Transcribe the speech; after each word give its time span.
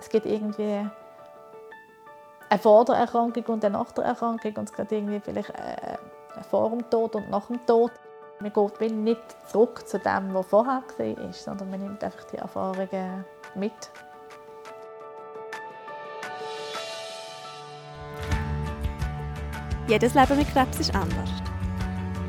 es 0.00 0.08
gibt 0.08 0.26
irgendwie 0.26 0.88
eine 2.48 2.60
Vordererkrankung 2.60 3.44
und 3.46 3.64
eine 3.64 3.78
Nachtererkrankung 3.78 4.56
und 4.56 4.70
es 4.70 4.76
geht 4.76 4.92
irgendwie 4.92 5.20
vielleicht 5.20 5.50
äh, 5.50 5.96
vor 6.50 6.70
dem 6.70 6.88
Tod 6.90 7.16
und 7.16 7.30
nach 7.30 7.46
dem 7.46 7.64
Tod. 7.66 7.92
Man 8.40 8.52
geht 8.52 8.92
nicht 8.92 9.22
zurück 9.50 9.88
zu 9.88 9.98
dem, 9.98 10.34
was 10.34 10.46
vorher 10.46 10.82
war, 10.98 11.32
sondern 11.32 11.70
man 11.70 11.80
nimmt 11.80 12.04
einfach 12.04 12.24
die 12.24 12.36
Erfahrungen 12.36 13.24
mit. 13.54 13.72
Jedes 19.88 20.14
Leben 20.14 20.36
mit 20.36 20.52
Krebs 20.52 20.80
ist 20.80 20.94
anders. 20.94 21.30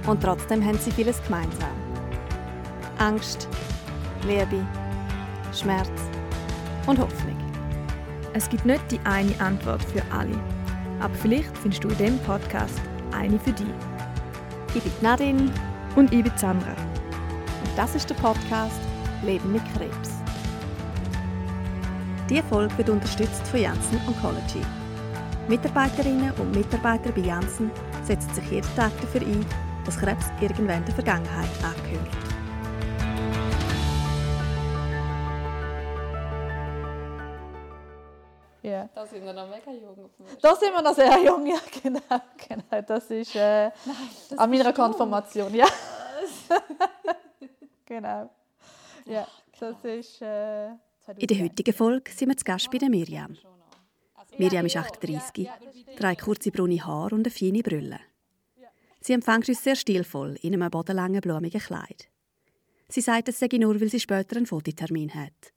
Und 0.05 0.23
trotzdem 0.23 0.63
haben 0.63 0.77
sie 0.77 0.91
vieles 0.91 1.21
gemeinsam. 1.23 1.71
Angst, 2.99 3.47
Liebe, 4.25 4.65
Schmerz 5.53 5.89
und 6.85 6.99
Hoffnung. 6.99 7.46
Es 8.37 8.47
gibt 8.47 8.65
nicht 8.67 8.91
die 8.91 8.99
eine 9.03 9.33
Antwort 9.41 9.83
für 9.83 10.03
alle. 10.15 10.39
Aber 10.99 11.15
vielleicht 11.15 11.57
findest 11.57 11.83
du 11.83 11.89
in 11.89 11.97
diesem 11.97 12.19
Podcast 12.19 12.79
eine 13.11 13.39
für 13.39 13.51
dich. 13.51 13.65
Ich 14.75 14.83
bin 14.83 14.93
Nadine 15.01 15.51
und 15.95 16.13
ich 16.13 16.23
bin 16.23 16.31
Sandra. 16.35 16.69
Und 16.69 17.71
das 17.75 17.95
ist 17.95 18.07
der 18.11 18.15
Podcast 18.15 18.79
Leben 19.23 19.51
mit 19.53 19.63
Krebs. 19.73 20.11
Diese 22.29 22.43
Folge 22.43 22.77
wird 22.77 22.91
unterstützt 22.91 23.47
von 23.47 23.59
Janssen 23.59 23.99
Oncology. 24.05 24.61
Mitarbeiterinnen 25.47 26.31
und 26.33 26.55
Mitarbeiter 26.55 27.11
bei 27.13 27.21
Janssen 27.21 27.71
setzen 28.03 28.31
sich 28.35 28.51
jeden 28.51 28.75
Tag 28.75 28.91
dafür 29.01 29.21
ein, 29.21 29.43
dass 29.83 29.97
Krebs 29.97 30.27
irgendwann 30.41 30.85
der 30.85 30.93
Vergangenheit 30.93 31.49
angehört. 31.63 32.26
Ja. 38.77 38.89
Da 38.93 39.05
sind 39.05 39.23
wir 39.23 39.33
noch 39.33 39.49
mega 39.49 39.71
jung. 39.71 40.09
Da 40.41 40.55
sind 40.55 40.71
wir 40.73 40.81
noch 40.81 40.93
sehr 40.93 41.19
jung, 41.23 41.45
ja, 41.47 41.59
genau. 41.83 41.99
genau. 42.47 42.81
Das 42.85 43.09
ist 43.09 43.35
äh, 43.35 43.65
Nein, 43.65 43.73
das 44.29 44.37
an 44.37 44.49
meiner 44.49 44.73
Konfirmation, 44.73 45.53
ja. 45.53 45.67
genau. 47.85 48.29
Ja, 49.05 49.27
das 49.59 49.83
ist. 49.83 50.21
Äh, 50.21 50.67
In 51.17 51.27
der 51.27 51.39
heutigen 51.43 51.73
Folge 51.73 52.11
sind 52.11 52.29
wir 52.29 52.37
zu 52.37 52.45
Gast 52.45 52.69
bei 52.69 52.77
der 52.77 52.89
Miriam. 52.89 53.37
Miriam 54.37 54.65
ist 54.67 54.77
38, 54.77 55.49
trägt 55.97 56.21
kurze 56.21 56.51
braune 56.51 56.85
Haare 56.85 57.15
und 57.15 57.25
eine 57.25 57.31
feine 57.31 57.63
Brille. 57.63 57.99
Sie 58.99 59.13
empfängt 59.13 59.49
uns 59.49 59.63
sehr 59.63 59.75
stilvoll 59.75 60.37
in 60.41 60.53
einem 60.53 60.69
bodenlangen, 60.69 61.21
blumigen 61.21 61.61
Kleid. 61.61 62.09
Sie 62.89 63.01
sagt, 63.01 63.29
es 63.29 63.39
sei 63.39 63.47
nur, 63.53 63.79
weil 63.81 63.89
sie 63.89 63.99
später 63.99 64.37
einen 64.37 64.45
Fototermin 64.45 65.13
hat. 65.15 65.53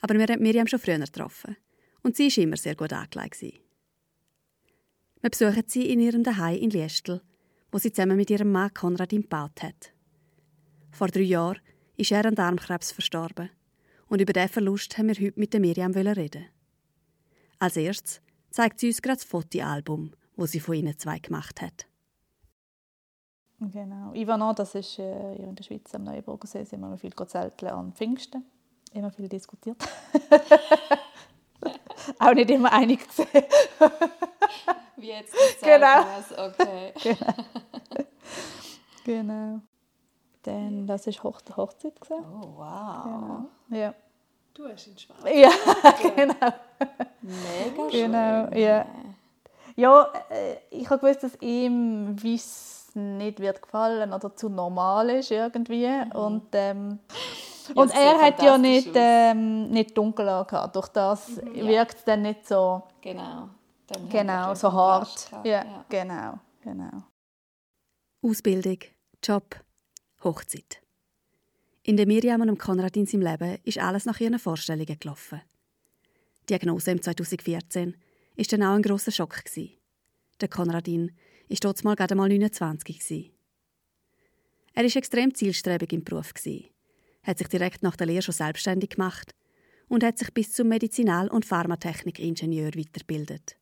Aber 0.00 0.14
wir 0.14 0.26
haben 0.26 0.42
Miriam 0.42 0.66
schon 0.66 0.78
früher 0.78 0.98
getroffen. 0.98 1.56
Und 2.02 2.16
sie 2.16 2.28
war 2.28 2.44
immer 2.44 2.56
sehr 2.56 2.74
gut 2.74 2.92
angelegt. 2.92 3.42
Wir 3.42 5.30
besuchen 5.30 5.64
sie 5.66 5.90
in 5.90 6.00
ihrem 6.00 6.22
Daheim 6.22 6.56
in 6.56 6.70
Liestel, 6.70 7.20
wo 7.70 7.78
sie 7.78 7.92
zusammen 7.92 8.16
mit 8.16 8.30
ihrem 8.30 8.52
Mann 8.52 8.72
Konrad 8.72 9.10
gebaut 9.10 9.62
hat. 9.62 9.92
Vor 10.90 11.08
drei 11.08 11.22
Jahren 11.22 11.60
ist 11.96 12.10
er 12.10 12.24
an 12.24 12.34
Darmkrebs 12.34 12.92
verstorben. 12.92 13.50
Und 14.08 14.20
über 14.20 14.32
diesen 14.32 14.48
Verlust 14.48 14.96
haben 14.98 15.08
wir 15.08 15.14
heute 15.14 15.38
mit 15.38 15.54
Miriam 15.54 15.92
reden. 15.92 16.46
Als 17.58 17.76
erstes 17.76 18.20
zeigt 18.50 18.80
sie 18.80 18.88
uns 18.88 19.02
gerade 19.02 19.18
das 19.18 19.24
Fotoalbum, 19.24 20.12
das 20.36 20.52
sie 20.52 20.60
von 20.60 20.74
ihnen 20.74 20.98
zwei 20.98 21.18
gemacht 21.18 21.60
hat. 21.60 21.86
Genau. 23.60 24.14
Ivano, 24.14 24.54
das 24.54 24.74
ist 24.74 24.98
äh, 24.98 25.34
in 25.34 25.54
der 25.54 25.62
Schweiz 25.62 25.94
am 25.94 26.04
Neuburgersee, 26.04 26.64
sind 26.64 26.80
wir 26.80 26.96
viel 26.96 27.14
zelteln 27.14 27.72
an 27.72 27.92
Pfingsten. 27.92 28.42
Immer 28.92 29.10
viel 29.10 29.28
diskutiert. 29.28 29.76
Auch 32.18 32.34
nicht 32.34 32.50
immer 32.50 32.72
einig 32.72 33.06
gesehen. 33.06 33.44
Wie 34.96 35.08
jetzt 35.08 35.34
genau. 35.62 36.04
okay. 36.36 36.92
genau. 37.02 37.34
genau. 39.04 39.60
Dann, 40.42 40.86
das 40.86 41.06
war 41.06 41.14
Hoch 41.24 41.40
Hochzeit. 41.56 41.94
Oh, 42.08 42.56
wow. 42.56 43.04
Genau. 43.04 43.46
Ja. 43.70 43.94
Du 44.54 44.66
hast 44.66 44.86
ihn 44.86 44.98
schwarz. 44.98 45.20
Ja, 45.32 45.50
genau. 46.16 46.52
Mega 47.20 47.90
schön. 47.90 48.12
Genau, 48.12 48.48
ja. 48.56 48.86
Ja, 49.76 50.12
äh, 50.30 50.56
ich 50.70 50.88
habe 50.90 51.00
gewusst, 51.00 51.22
dass 51.22 51.40
ihm 51.40 52.16
Weiss 52.22 52.90
nicht 52.94 53.40
wird 53.40 53.62
gefallen 53.62 54.12
oder 54.12 54.34
zu 54.34 54.48
normal 54.48 55.10
ist 55.10 55.30
irgendwie. 55.30 55.86
Mhm. 55.86 56.12
Und, 56.12 56.46
ähm, 56.52 56.98
und 57.74 57.94
er 57.94 58.20
hat 58.20 58.42
ja 58.42 58.58
nicht, 58.58 58.90
ähm, 58.94 59.70
nicht 59.70 59.96
dunkel 59.96 60.26
gehabt. 60.26 60.76
Durch 60.76 60.88
das 60.88 61.28
mhm, 61.28 61.54
ja. 61.54 61.66
wirkt 61.66 61.96
es 61.98 62.04
dann 62.04 62.22
nicht 62.22 62.46
so, 62.46 62.82
genau. 63.00 63.48
Dann 63.86 64.08
genau, 64.08 64.54
so 64.54 64.72
hart. 64.72 65.30
Ja, 65.44 65.64
ja, 65.64 65.84
genau, 65.88 66.38
genau. 66.62 67.02
Ausbildung, 68.22 68.78
Job, 69.22 69.56
Hochzeit. 70.22 70.80
In 71.82 71.96
der 71.96 72.06
Miriam 72.06 72.42
und 72.42 72.58
Konradin 72.58 73.06
seinem 73.06 73.22
Leben 73.22 73.58
ist 73.64 73.78
alles 73.78 74.04
nach 74.04 74.20
ihren 74.20 74.38
Vorstellungen 74.38 74.98
gelaufen. 74.98 75.40
Die 76.42 76.46
Diagnose 76.46 76.90
im 76.90 77.02
2014 77.02 77.96
war 78.36 78.44
dann 78.44 78.62
auch 78.62 78.74
ein 78.74 78.82
grosser 78.82 79.10
Schock. 79.10 79.42
Der 80.40 80.48
Konradin 80.48 81.16
war 81.48 81.56
dort 81.60 81.82
mal 81.82 81.96
gerade 81.96 82.14
mal 82.14 82.28
29. 82.28 83.32
Er 84.74 84.84
war 84.84 84.96
extrem 84.96 85.34
zielstrebig 85.34 85.92
im 85.92 86.04
Beruf, 86.04 86.32
hat 87.22 87.38
sich 87.38 87.48
direkt 87.48 87.82
nach 87.82 87.96
der 87.96 88.06
Lehre 88.06 88.22
schon 88.22 88.34
selbstständig 88.34 88.90
gemacht 88.90 89.34
und 89.88 90.04
hat 90.04 90.18
sich 90.18 90.32
bis 90.32 90.52
zum 90.52 90.68
Medizinal- 90.68 91.28
und 91.28 91.44
Pharmatechnikingenieur 91.44 92.74
weitergebildet. 92.76 93.56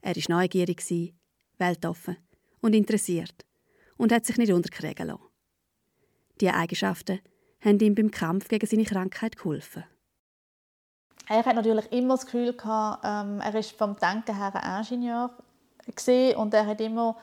Er 0.00 0.14
war 0.14 0.22
neugierig, 0.28 1.14
weltoffen 1.58 2.16
und 2.60 2.74
interessiert 2.74 3.44
und 3.96 4.12
hat 4.12 4.26
sich 4.26 4.36
nicht 4.36 4.52
unterkriegen 4.52 5.08
lassen. 5.08 5.22
Diese 6.40 6.54
Eigenschaften 6.54 7.20
haben 7.60 7.80
ihm 7.80 7.94
beim 7.94 8.10
Kampf 8.10 8.48
gegen 8.48 8.66
seine 8.66 8.84
Krankheit 8.84 9.36
geholfen. 9.36 9.84
Er 11.28 11.44
hat 11.44 11.56
natürlich 11.56 11.92
immer 11.92 12.14
das 12.14 12.24
Gefühl 12.24 12.54
gehabt, 12.54 13.04
ähm, 13.04 13.40
er 13.40 13.54
ist 13.54 13.72
vom 13.72 13.96
Denken 13.96 14.36
her 14.36 14.54
ein 14.54 14.78
Ingenieur 14.78 15.30
und 16.36 16.54
er 16.54 16.66
hat 16.66 16.80
immer 16.80 17.16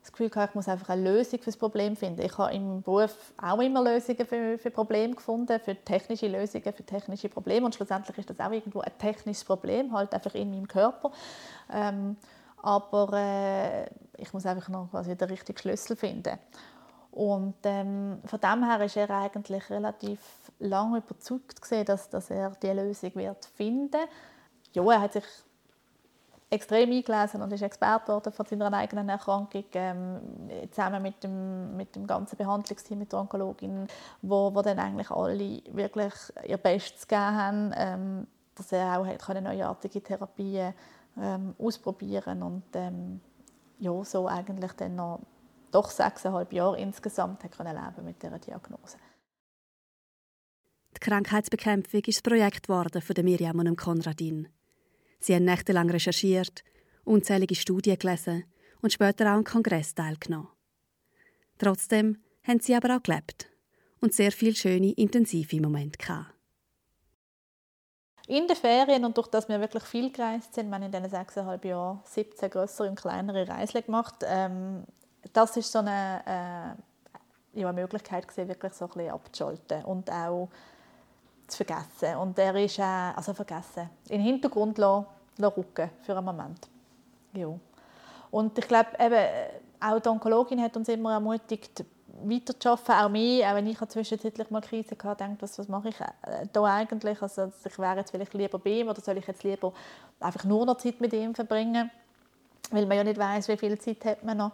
das 0.00 0.12
Gefühl 0.12 0.30
gehabt, 0.30 0.50
ich 0.50 0.54
muss 0.54 0.68
einfach 0.68 0.88
eine 0.88 1.02
Lösung 1.02 1.38
für 1.40 1.46
das 1.46 1.56
Problem 1.56 1.94
finden. 1.94 2.22
Ich 2.22 2.36
habe 2.38 2.54
im 2.54 2.82
Beruf 2.82 3.32
auch 3.40 3.60
immer 3.60 3.82
Lösungen 3.82 4.26
für, 4.26 4.58
für 4.58 4.70
Probleme 4.70 5.14
gefunden, 5.14 5.60
für 5.60 5.76
technische 5.76 6.28
Lösungen, 6.28 6.72
für 6.72 6.84
technische 6.84 7.28
Probleme 7.28 7.66
und 7.66 7.74
schlussendlich 7.74 8.16
ist 8.16 8.30
das 8.30 8.40
auch 8.40 8.50
irgendwo 8.50 8.80
ein 8.80 8.92
technisches 8.98 9.44
Problem, 9.44 9.92
halt 9.92 10.14
einfach 10.14 10.34
in 10.34 10.50
meinem 10.50 10.66
Körper. 10.66 11.10
Ähm, 11.70 12.16
aber 12.62 13.12
äh, 13.14 13.86
ich 14.16 14.32
muss 14.32 14.46
einfach 14.46 14.68
noch 14.68 14.90
quasi 14.90 15.16
den 15.16 15.28
richtigen 15.28 15.58
Schlüssel 15.58 15.96
finden. 15.96 16.38
Und 17.10 17.56
ähm, 17.64 18.20
von 18.24 18.40
dem 18.40 18.64
her 18.64 18.80
ist 18.84 18.96
er 18.96 19.10
eigentlich 19.10 19.68
relativ 19.68 20.20
lange 20.58 20.98
überzeugt 20.98 21.60
gesehen, 21.60 21.84
dass, 21.84 22.08
dass 22.08 22.30
er 22.30 22.50
die 22.50 22.68
Lösung 22.68 23.14
wird 23.16 23.44
finden. 23.44 24.00
Ja, 24.72 24.84
er 24.84 25.00
hat 25.00 25.14
sich 25.14 25.24
extrem 26.50 26.90
eingelesen 26.90 27.42
und 27.42 27.52
ist 27.52 27.62
Experte 27.62 28.06
geworden 28.06 28.32
von 28.32 28.44
seiner 28.44 28.72
eigenen 28.72 29.08
Erkrankung, 29.08 29.64
ähm, 29.74 30.20
zusammen 30.70 31.00
mit 31.02 31.22
dem, 31.22 31.76
mit 31.76 31.94
dem 31.94 32.06
ganzen 32.06 32.36
Behandlungsteam, 32.36 32.98
mit 32.98 33.12
der 33.12 33.20
Onkologin, 33.20 33.86
wo, 34.22 34.52
wo 34.52 34.60
dann 34.60 34.80
eigentlich 34.80 35.10
alle 35.10 35.62
wirklich 35.72 36.12
ihr 36.46 36.56
Bestes 36.58 37.06
gegeben 37.06 37.36
haben, 37.36 37.72
ähm, 37.76 38.26
dass 38.56 38.72
er 38.72 38.98
auch 38.98 39.06
hat 39.06 39.42
neuartige 39.42 40.02
Therapien 40.02 40.74
ähm, 41.16 41.54
ausprobieren 41.58 42.42
und 42.42 42.64
ähm, 42.74 43.20
ja, 43.78 44.04
so 44.04 44.26
eigentlich 44.26 44.72
dann 44.72 44.96
noch 44.96 45.20
doch 45.70 45.88
sechseinhalb 45.88 46.52
Jahre 46.52 46.78
insgesamt 46.78 47.48
können 47.52 47.76
leben 47.76 48.04
mit 48.04 48.20
dieser 48.22 48.38
Diagnose. 48.38 48.98
Die 50.96 51.00
Krankheitsbekämpfung 51.00 52.00
ist 52.00 52.18
das 52.18 52.22
Projekt 52.22 52.66
geworden 52.66 53.00
von 53.00 53.24
Miriam 53.24 53.60
und 53.60 53.76
Konradin. 53.76 54.48
Sie 55.20 55.34
haben 55.34 55.44
nächtelang 55.44 55.90
recherchiert, 55.90 56.64
unzählige 57.04 57.54
Studien 57.54 57.98
gelesen 57.98 58.44
und 58.80 58.92
später 58.92 59.26
auch 59.26 59.36
an 59.36 59.44
Kongress 59.44 59.94
teilgenommen. 59.94 60.48
Trotzdem 61.58 62.18
haben 62.42 62.60
sie 62.60 62.74
aber 62.74 62.96
auch 62.96 63.02
gelebt 63.02 63.48
und 64.00 64.14
sehr 64.14 64.32
viele 64.32 64.54
schöne, 64.54 64.92
intensive 64.92 65.60
Momente 65.60 65.98
gehabt. 65.98 66.34
In 68.26 68.46
den 68.46 68.56
Ferien 68.56 69.04
und 69.04 69.16
durch 69.16 69.26
das 69.26 69.48
wir 69.48 69.60
wirklich 69.60 69.82
viel 69.82 70.10
gereist 70.12 70.54
sind, 70.54 70.68
wir 70.68 70.76
haben 70.76 70.84
in 70.84 70.92
diesen 70.92 71.10
sechseinhalb 71.10 71.64
Jahren 71.64 72.00
17 72.04 72.48
größere 72.48 72.88
und 72.88 73.00
kleinere 73.00 73.46
Reisen 73.48 73.84
gemacht, 73.84 74.14
ähm, 74.24 74.84
das 75.32 75.56
ist 75.56 75.70
so 75.70 75.80
eine, 75.80 76.76
äh, 77.54 77.60
ja, 77.60 77.72
Möglichkeit 77.72 78.28
gewesen, 78.28 78.48
wirklich 78.48 78.72
so 78.72 78.86
ein 78.86 78.90
bisschen 78.92 79.10
abzuschalten 79.10 79.84
und 79.84 80.10
auch 80.10 80.48
zu 81.50 81.64
vergessen. 81.64 82.16
Und 82.16 82.38
er 82.38 82.54
ist 82.56 82.78
äh, 82.78 82.82
also 82.82 83.34
vergessen, 83.34 83.90
in 84.08 84.18
den 84.18 84.22
Hintergrund 84.22 84.78
rücken 84.78 85.90
für 86.02 86.16
einen 86.16 86.24
Moment. 86.24 86.68
Ja. 87.32 87.48
Und 88.30 88.58
ich 88.58 88.68
glaube, 88.68 88.90
eben, 88.98 89.24
auch 89.80 89.98
die 89.98 90.08
Onkologin 90.08 90.62
hat 90.62 90.76
uns 90.76 90.88
immer 90.88 91.14
ermutigt, 91.14 91.84
weiter 92.22 92.58
zu 92.58 92.68
arbeiten, 92.70 92.92
auch 92.92 93.08
mehr, 93.08 93.50
auch 93.50 93.54
wenn 93.54 93.66
ich 93.66 93.78
zwischenzeitlich 93.78 94.50
mal 94.50 94.60
Krise 94.60 94.96
hatte, 95.02 95.24
denke 95.24 95.42
was, 95.42 95.58
was 95.58 95.68
mache 95.68 95.88
ich 95.88 96.00
äh, 96.00 96.46
da 96.52 96.64
eigentlich? 96.64 97.20
Also 97.22 97.50
ich 97.64 97.78
wäre 97.78 97.96
jetzt 97.96 98.10
vielleicht 98.10 98.34
lieber 98.34 98.58
bei 98.58 98.70
ihm 98.70 98.88
oder 98.88 99.00
soll 99.00 99.18
ich 99.18 99.26
jetzt 99.26 99.42
lieber 99.42 99.72
einfach 100.18 100.44
nur 100.44 100.66
noch 100.66 100.76
Zeit 100.76 101.00
mit 101.00 101.12
ihm 101.12 101.34
verbringen? 101.34 101.90
Weil 102.70 102.86
man 102.86 102.98
ja 102.98 103.04
nicht 103.04 103.18
weiß, 103.18 103.48
wie 103.48 103.56
viel 103.56 103.78
Zeit 103.78 104.04
hat 104.04 104.24
man 104.24 104.36
noch. 104.36 104.52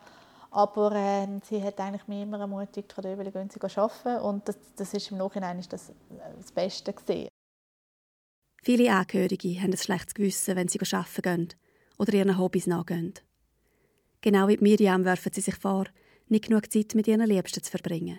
Aber 0.51 0.93
äh, 0.93 1.27
sie 1.45 1.63
hat 1.63 1.81
eigentlich 1.81 2.07
mich 2.09 2.23
immer 2.23 2.41
ermutigt, 2.41 2.93
von 2.93 3.03
der 3.03 3.15
Überlegung 3.15 3.51
zu 3.51 3.61
arbeiten 3.61 4.23
und 4.25 4.49
das, 4.49 4.59
das 4.77 4.95
ist 4.95 5.11
im 5.11 5.19
Nachhinein 5.19 5.59
ist 5.59 5.73
das, 5.73 5.91
äh, 5.91 5.95
das 6.37 6.53
Beste 6.53 6.93
gesehen. 6.93 7.29
Viele 8.63 8.93
Angehörige 8.93 9.61
haben 9.61 9.73
ein 9.73 9.77
schlechtes 9.77 10.15
Gewissen, 10.15 10.57
wenn 10.57 10.69
sie 10.69 10.81
arbeiten 10.81 11.23
gehen 11.23 11.49
oder 11.99 12.15
ihren 12.15 12.39
Hobbys 12.39 12.67
nachgehen. 12.67 13.15
Genau 14.21 14.49
wie 14.49 14.59
Miriam 14.59 15.05
werfen 15.05 15.33
sie 15.33 15.41
sich 15.41 15.55
vor, 15.57 15.87
nicht 16.29 16.47
genug 16.49 16.73
Zeit 16.73 16.95
mit 16.95 17.07
ihren 17.07 17.27
Liebsten 17.27 17.63
zu 17.63 17.71
verbringen. 17.71 18.19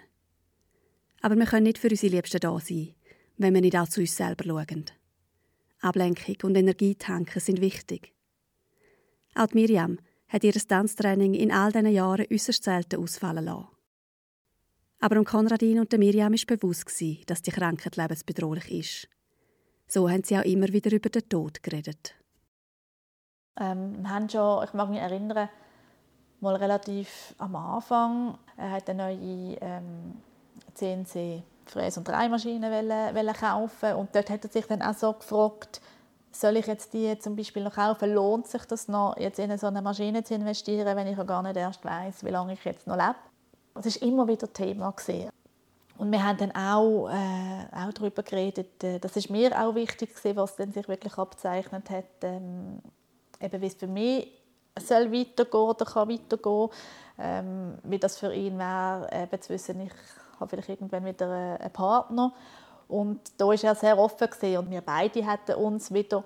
Aber 1.22 1.36
wir 1.36 1.46
können 1.46 1.64
nicht 1.64 1.78
für 1.78 1.90
unsere 1.90 2.16
Liebsten 2.16 2.40
da 2.40 2.58
sein, 2.60 2.94
wenn 3.38 3.54
wir 3.54 3.62
nicht 3.62 3.78
auch 3.78 3.90
zu 3.90 4.02
uns 4.02 4.16
selber 4.16 4.46
schauen. 4.46 4.86
Ablenkung 5.82 6.38
und 6.44 6.56
Energietanken 6.56 7.42
sind 7.42 7.62
wichtig. 7.62 8.14
Auch 9.36 9.54
Miriam 9.54 10.00
hat 10.30 10.44
ihr 10.44 10.54
Tanztraining 10.54 11.34
in 11.34 11.52
all 11.52 11.72
diesen 11.72 11.92
Jahren 11.92 12.26
äußerst 12.32 12.64
selten 12.64 13.02
ausfallen 13.02 13.46
lassen. 13.46 13.68
Aber 15.00 15.18
um 15.18 15.26
Konradin 15.26 15.80
und 15.80 15.92
Miriam 15.98 16.34
war 16.34 16.58
bewusst, 16.58 17.04
dass 17.28 17.42
die 17.42 17.52
Krankheit 17.52 17.96
lebensbedrohlich 17.98 18.72
ist. 18.72 19.08
So 19.88 20.10
haben 20.10 20.24
sie 20.24 20.38
auch 20.38 20.44
immer 20.44 20.68
wieder 20.70 20.92
über 20.92 21.10
den 21.10 21.30
Tod 21.30 21.64
geredet. 21.64 22.16
Ähm, 23.60 24.04
wir 24.04 24.10
haben 24.10 24.30
schon, 24.30 24.64
ich 24.64 24.74
mag 24.74 24.90
mich 24.90 25.00
erinnern, 25.00 25.50
mal 26.42 26.56
relativ 26.56 27.36
am 27.38 27.56
Anfang. 27.56 28.38
Er 28.58 28.72
hat 28.72 28.90
eine 28.90 29.04
neue 29.04 29.58
ähm, 29.62 30.16
CNC 30.74 31.44
Fräs- 31.66 31.98
und 31.98 32.08
Dreimaschine 32.08 32.70
kaufen 33.40 33.94
und 33.94 34.16
dort 34.16 34.30
hat 34.30 34.44
er 34.46 34.50
sich 34.50 34.66
dann 34.66 34.82
auch 34.82 34.94
so 34.94 35.14
gefragt, 35.14 35.82
soll 36.40 36.58
ich 36.58 36.68
jetzt 36.68 36.94
die 36.94 37.18
zum 37.20 37.36
Beispiel 37.36 37.64
noch 37.64 37.76
kaufen? 37.76 38.14
Lohnt 38.14 38.48
sich 38.48 38.64
das 38.66 38.88
noch, 38.88 39.18
jetzt 39.18 39.40
in 39.40 39.56
so 39.58 39.68
eine 39.68 39.82
Maschine 39.82 40.24
zu 40.24 40.36
investieren, 40.36 40.96
wenn 40.96 41.08
ich 41.08 41.18
ja 41.18 41.24
gar 41.24 41.44
nicht 41.44 41.58
erst 41.58 41.84
weiß, 41.84 42.24
wie 42.24 42.30
lange 42.30 42.54
ich 42.54 42.64
jetzt 42.64 42.88
noch 42.88 42.96
lebe? 42.96 43.16
Das 43.76 43.86
ist 43.86 43.98
immer 43.98 44.28
wieder 44.28 44.52
Thema 44.52 44.92
gewesen. 44.92 45.30
Und 45.98 46.12
wir 46.12 46.24
haben 46.24 46.38
dann 46.38 46.52
auch, 46.52 47.10
äh, 47.10 47.66
auch 47.76 47.92
darüber 47.94 48.22
geredet, 48.22 48.84
äh, 48.84 49.00
das 49.00 49.16
ist 49.16 49.30
mir 49.30 49.60
auch 49.60 49.74
wichtig 49.74 50.14
gewesen, 50.16 50.38
was 50.38 50.56
dann 50.56 50.72
sich 50.72 50.88
wirklich 50.88 51.18
abzeichnet 51.18 51.90
hat, 51.90 52.06
ähm, 52.22 52.82
eben 53.42 53.62
wie 53.62 53.66
es 53.66 53.74
für 53.74 53.88
mich 53.88 54.32
soll 54.80 55.12
weitergehen 55.12 55.64
oder 55.64 55.86
kann 55.86 56.10
weitergehen, 56.10 56.70
ähm, 57.18 57.78
wie 57.84 57.98
das 57.98 58.18
für 58.18 58.32
ihn 58.34 58.60
wäre, 58.60 59.10
eben 59.12 59.42
zu 59.42 59.54
wissen, 59.54 59.82
ich 59.82 59.94
habe 60.40 60.50
vielleicht 60.50 60.70
irgendwann 60.70 61.06
wieder 61.06 61.32
einen 61.60 61.74
Partner. 61.74 62.32
Und 62.88 63.22
da 63.38 63.48
war 63.48 63.64
er 63.64 63.76
sehr 63.76 63.98
offen 63.98 64.30
gewesen. 64.30 64.58
und 64.58 64.72
wir 64.72 64.82
beide 64.82 65.26
hätten 65.26 65.56
uns 65.56 65.94
wieder 65.94 66.24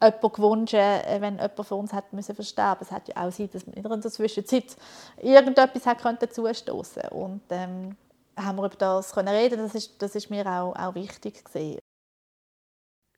jemanden 0.00 0.32
gewünscht, 0.32 0.74
äh, 0.74 1.20
wenn 1.20 1.34
jemand 1.34 1.66
von 1.66 1.80
uns 1.80 1.92
hätte 1.92 2.14
müssen 2.14 2.34
versterben 2.34 2.82
Es 2.82 2.90
hätte 2.90 3.12
ja 3.12 3.26
auch 3.26 3.32
sein, 3.32 3.50
dass 3.52 3.66
wir 3.66 3.76
in 3.76 3.82
der 3.82 4.00
Zwischenzeit 4.00 4.76
irgendetwas 5.20 5.86
hätte 5.86 6.28
zustoßen 6.30 7.08
Und 7.10 7.42
ähm, 7.50 7.96
haben 8.36 8.56
wir 8.56 8.64
über 8.64 8.76
das 8.76 9.12
können 9.12 9.28
reden. 9.28 9.58
Das 9.58 9.74
ist, 9.74 10.00
das 10.00 10.14
ist 10.14 10.30
mir 10.30 10.46
auch, 10.46 10.74
auch 10.76 10.94
wichtig 10.94 11.44
gewesen. 11.44 11.78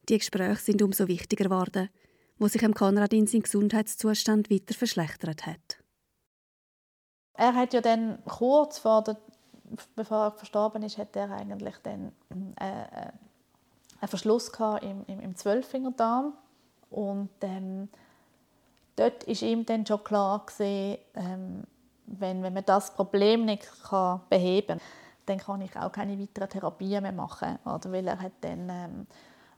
Die 0.08 0.18
Gespräche 0.18 0.60
sind 0.60 0.82
umso 0.82 1.08
wichtiger 1.08 1.44
geworden, 1.44 1.88
wo 2.38 2.46
sich 2.46 2.62
Konradin 2.74 3.26
sein 3.26 3.42
Gesundheitszustand 3.42 4.50
weiter 4.50 4.74
verschlechtert 4.74 5.46
hat. 5.46 5.82
Er 7.34 7.54
hat 7.54 7.74
ja 7.74 7.80
dann 7.80 8.22
kurz 8.24 8.78
vor 8.78 9.02
der, 9.02 9.16
bevor 9.94 10.24
er 10.24 10.30
verstorben 10.32 10.82
ist, 10.82 10.98
hat 10.98 11.14
er 11.16 11.30
eigentlich 11.30 11.76
dann 11.82 12.12
äh, 12.60 12.82
äh 12.82 13.12
einen 13.98 14.08
Verschluss 14.08 14.52
im, 14.82 15.04
im, 15.06 15.20
im 15.20 15.36
Zwölffingerdarm. 15.36 16.34
Und 16.90 17.30
ähm, 17.40 17.88
dort 18.96 19.24
ist 19.24 19.42
ihm 19.42 19.64
dann 19.66 19.86
schon 19.86 20.04
klar 20.04 20.44
gewesen, 20.44 20.98
ähm, 21.14 21.64
wenn, 22.06 22.42
wenn 22.42 22.52
man 22.54 22.64
das 22.64 22.94
Problem 22.94 23.44
nicht 23.44 23.66
kann 23.84 24.20
beheben 24.28 24.78
kann, 24.78 24.80
dann 25.26 25.38
kann 25.38 25.60
ich 25.60 25.76
auch 25.76 25.90
keine 25.90 26.18
weiteren 26.18 26.48
Therapien 26.48 27.02
mehr 27.02 27.12
machen, 27.12 27.58
oder? 27.64 27.90
weil 27.90 28.06
er 28.06 28.20
hat 28.20 28.32
dann 28.42 28.68
ähm, 28.70 29.06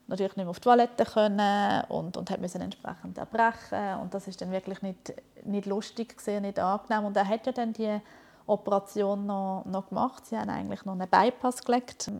natürlich 0.07 0.37
nicht 0.37 0.45
mehr 0.45 0.51
auf 0.51 0.61
die 0.61 0.65
Toilette 0.65 1.05
können 1.05 1.85
und, 1.89 2.17
und 2.17 2.31
hat 2.31 2.41
müssen 2.41 2.63
entsprechend 2.63 3.19
erbrechen. 3.19 3.99
Und 4.01 4.15
das 4.15 4.27
ist 4.27 4.41
dann 4.41 4.51
wirklich 4.51 4.81
nicht, 4.81 5.13
nicht 5.45 5.67
lustig 5.67 6.17
gewesen, 6.17 6.43
nicht 6.43 6.59
angenehm. 6.59 7.05
Und 7.05 7.17
er 7.17 7.29
hat 7.29 7.45
ja 7.45 7.53
dann 7.53 7.75
die 7.75 8.01
Operation 8.49 9.27
noch, 9.27 9.65
noch 9.67 9.89
gemacht. 9.89 10.27
Sie 10.27 10.37
haben 10.37 10.51
eigentlich 10.51 10.85
noch 10.85 10.95
einen 10.95 11.09
Bypass 11.09 11.65
gelegt. 11.65 12.11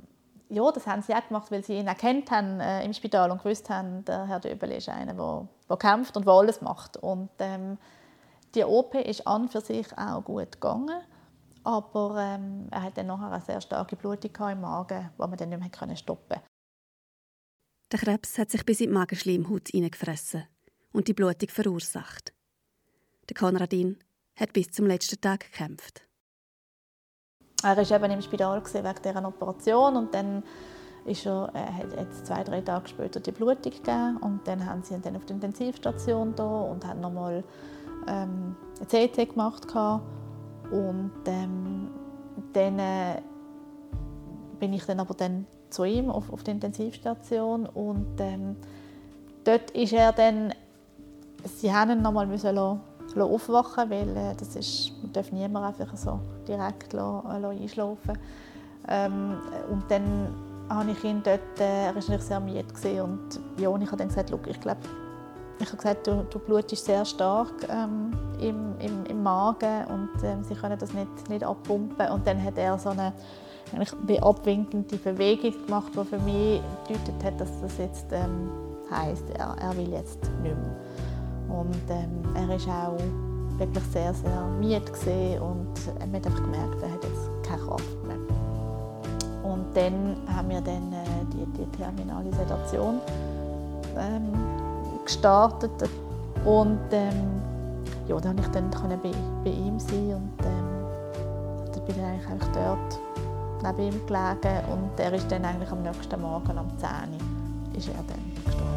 Ja, 0.51 0.71
das 0.73 0.87
haben 0.87 1.03
sie 1.03 1.15
auch 1.15 1.27
gemacht, 1.27 1.51
weil 1.51 1.65
sie 1.65 1.79
ihn 1.79 1.87
erkannt 1.87 2.31
haben 2.31 2.61
äh, 2.61 2.85
im 2.85 2.93
Spital 2.93 3.31
und 3.31 3.43
gewusst 3.43 3.69
haben, 3.69 4.05
der 4.05 4.27
Herr 4.27 4.41
Döbel 4.41 4.71
ist 4.71 4.89
einer, 4.89 5.13
der, 5.13 5.49
der 5.69 5.77
kämpft 5.77 6.17
und 6.17 6.27
der 6.27 6.33
alles 6.33 6.63
macht. 6.63 6.97
Und 6.97 7.31
ähm, 7.39 7.77
die 8.55 8.65
OP 8.65 8.95
ist 8.95 9.27
an 9.27 9.49
für 9.49 9.61
sich 9.61 9.87
auch 9.99 10.25
gut 10.25 10.53
gegangen, 10.53 11.03
aber 11.65 12.17
ähm, 12.19 12.69
er 12.71 12.83
hat 12.83 12.97
dann 12.97 13.09
nachher 13.09 13.31
eine 13.31 13.45
sehr 13.45 13.61
starke 13.61 13.97
Blutung 13.97 14.31
im 14.51 14.61
Magen, 14.63 15.11
die 15.17 15.21
man 15.21 15.37
dann 15.37 15.51
nicht 15.51 15.81
mehr 15.81 15.97
stoppen 15.97 16.29
konnte. 16.29 16.43
Der 17.93 17.99
Krebs 17.99 18.39
hat 18.39 18.51
sich 18.51 18.65
bis 18.65 18.81
in 18.81 18.89
die 18.89 18.95
Magenschleimhaut 18.95 19.69
hineingefressen 19.69 20.45
und 20.93 21.09
die 21.09 21.15
Blutung 21.15 21.49
verursacht. 21.51 22.33
Der 23.29 23.37
Konradin 23.37 23.99
hat 24.37 24.55
bis 24.55 24.71
zum 24.71 24.87
letzten 24.87 25.21
Tag 25.21 25.41
gekämpft. 25.41 26.08
Er 27.63 27.77
war 27.77 27.91
eben 27.91 28.13
im 28.13 28.23
Spital 28.23 28.63
wegen 28.63 28.95
dieser 29.05 29.27
Operation 29.27 29.97
und 29.97 30.15
dann 30.15 30.43
ist 31.05 31.27
er, 31.27 31.51
er 31.55 31.77
hat 31.77 31.93
jetzt 31.97 32.27
zwei, 32.27 32.45
drei 32.45 32.61
Tage 32.61 32.89
später 32.89 33.19
die 33.21 33.33
Blutung 33.33 33.73
gegeben 33.73 34.19
und 34.19 34.41
dann 34.47 34.65
haben 34.65 34.83
sie 34.83 34.95
ihn 34.95 35.03
dann 35.03 35.17
auf 35.17 35.25
der 35.25 35.37
Intensivstation 35.37 36.35
da 36.37 36.45
und 36.45 36.87
haben 36.87 37.01
nochmal 37.01 37.43
ähm, 38.07 38.55
ein 38.81 38.87
CT 38.87 39.31
gemacht 39.31 39.67
und 40.71 41.13
ähm, 41.27 41.91
dann 42.53 42.79
äh, 42.79 43.23
bin 44.61 44.73
ich 44.73 44.85
dann 44.85 45.01
aber 45.01 45.15
dann 45.15 45.47
zu 45.71 45.85
ihm 45.85 46.11
auf, 46.11 46.33
auf 46.33 46.45
die 46.45 46.51
Intensivstation 46.53 47.67
und 47.67 48.21
ähm, 48.21 48.57
dort 49.45 49.71
ist 49.73 49.93
er 49.93 50.13
dann, 50.13 50.53
sie 51.45 51.73
haben 51.73 51.93
ihn 51.93 52.03
nochmal 52.03 52.29
lassen 52.29 52.81
aufwachen, 53.17 53.91
weil 53.91 54.17
äh, 54.17 54.35
das 54.37 54.57
ist, 54.57 54.93
man 55.03 55.13
darf 55.13 55.33
niemand 55.33 55.67
einfach 55.67 55.97
so 55.97 56.21
direkt 56.47 56.95
äh, 56.95 56.99
einschlafen. 56.99 58.19
Ähm, 58.89 59.37
und 59.71 59.85
dann 59.91 60.35
habe 60.69 60.91
ich 60.91 61.03
ihn 61.05 61.23
dort, 61.23 61.61
äh, 61.61 61.87
er 61.87 61.89
war 61.89 61.95
natürlich 61.95 62.23
sehr 62.23 62.41
müde 62.41 63.03
und 63.03 63.41
ja, 63.59 63.75
ich 63.75 63.87
habe 63.87 63.97
dann 63.97 64.09
gesagt, 64.09 64.33
ich 64.47 64.61
glaube, 64.61 64.81
ich 65.61 65.67
habe 65.67 65.77
gesagt, 65.77 66.07
du, 66.07 66.25
du 66.31 66.39
blutest 66.39 66.85
sehr 66.85 67.05
stark 67.05 67.53
ähm, 67.69 68.13
im, 68.41 68.79
im, 68.79 69.07
im 69.07 69.23
Magen 69.23 69.85
und 69.87 70.11
ähm, 70.23 70.45
sie 70.45 70.55
können 70.55 70.79
das 70.79 70.93
nicht, 70.93 71.29
nicht 71.29 71.43
abpumpen. 71.43 72.09
Und 72.11 72.27
dann 72.27 72.43
hat 72.43 72.57
er 72.57 72.79
so 72.79 72.91
eine 72.91 73.13
eigentlich 73.73 73.93
Bewegung 74.03 75.67
gemacht, 75.67 75.93
die 75.95 76.05
für 76.05 76.19
mich 76.19 76.63
bedeutet 76.87 77.25
hat, 77.25 77.41
dass 77.41 77.61
das 77.61 77.79
jetzt 77.79 78.07
ähm, 78.13 78.51
heisst, 78.91 79.29
er, 79.31 79.57
er 79.61 79.77
will 79.77 79.91
jetzt 79.93 80.23
nicht 80.43 80.57
mehr. 80.57 80.77
Und 81.49 81.83
ähm, 81.89 82.23
er 82.35 82.55
ist 82.55 82.69
auch 82.69 82.99
wirklich 83.59 83.85
sehr, 83.93 84.15
sehr 84.15 84.47
müde 84.61 85.41
und 85.41 85.67
man 85.99 86.15
hat 86.15 86.27
einfach 86.27 86.43
gemerkt, 86.43 86.83
er 86.83 86.93
hat 86.93 87.05
jetzt 87.05 87.43
keine 87.43 87.63
Kraft 87.63 88.05
mehr. 88.07 88.17
Und 89.43 89.65
dann 89.75 90.17
haben 90.35 90.49
wir 90.49 90.61
dann 90.61 90.93
äh, 90.93 91.25
die, 91.33 91.47
die 91.59 91.67
terminale 91.77 92.33
Sedation 92.33 93.01
ähm, 93.97 94.33
gestartet 95.05 95.71
und 96.45 96.79
ähm, 96.93 97.43
ja, 98.07 98.19
dann 98.21 98.37
konnte 98.37 98.59
ich 98.59 98.79
dann 98.79 99.01
bei, 99.03 99.11
bei 99.45 99.51
ihm 99.51 99.79
sein 99.79 100.15
und 100.15 100.45
ähm, 100.45 101.73
dann 101.73 101.85
bin 101.85 101.97
ich 101.97 102.03
eigentlich 102.03 102.43
auch 102.43 102.53
dort 102.53 103.01
neben 103.63 103.93
ihm 103.93 104.07
gelegen 104.07 104.65
und 104.73 105.01
er 105.01 105.13
ist 105.13 105.31
dann 105.31 105.45
eigentlich 105.45 105.71
am 105.71 105.83
nächsten 105.83 106.21
Morgen 106.21 106.59
um 106.59 106.79
10 106.79 106.89
Uhr 106.89 107.77
ist 107.77 107.89
er 107.89 107.95
dann 107.95 108.45
gestorben. 108.45 108.68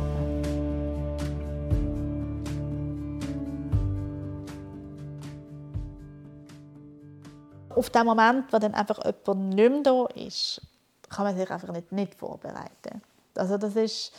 Auf 7.81 7.89
den 7.89 8.05
Moment, 8.05 8.53
wo 8.53 8.59
dann 8.59 8.75
einfach 8.75 8.99
jemand 9.03 9.55
nicht 9.55 9.71
mehr 9.71 9.81
da 9.81 10.05
ist, 10.13 10.61
kann 11.09 11.25
man 11.25 11.35
sich 11.35 11.49
einfach 11.49 11.73
nicht, 11.73 11.91
nicht 11.91 12.13
vorbereiten. 12.13 13.01
Also 13.35 13.57
das 13.57 13.75
ist 13.75 14.13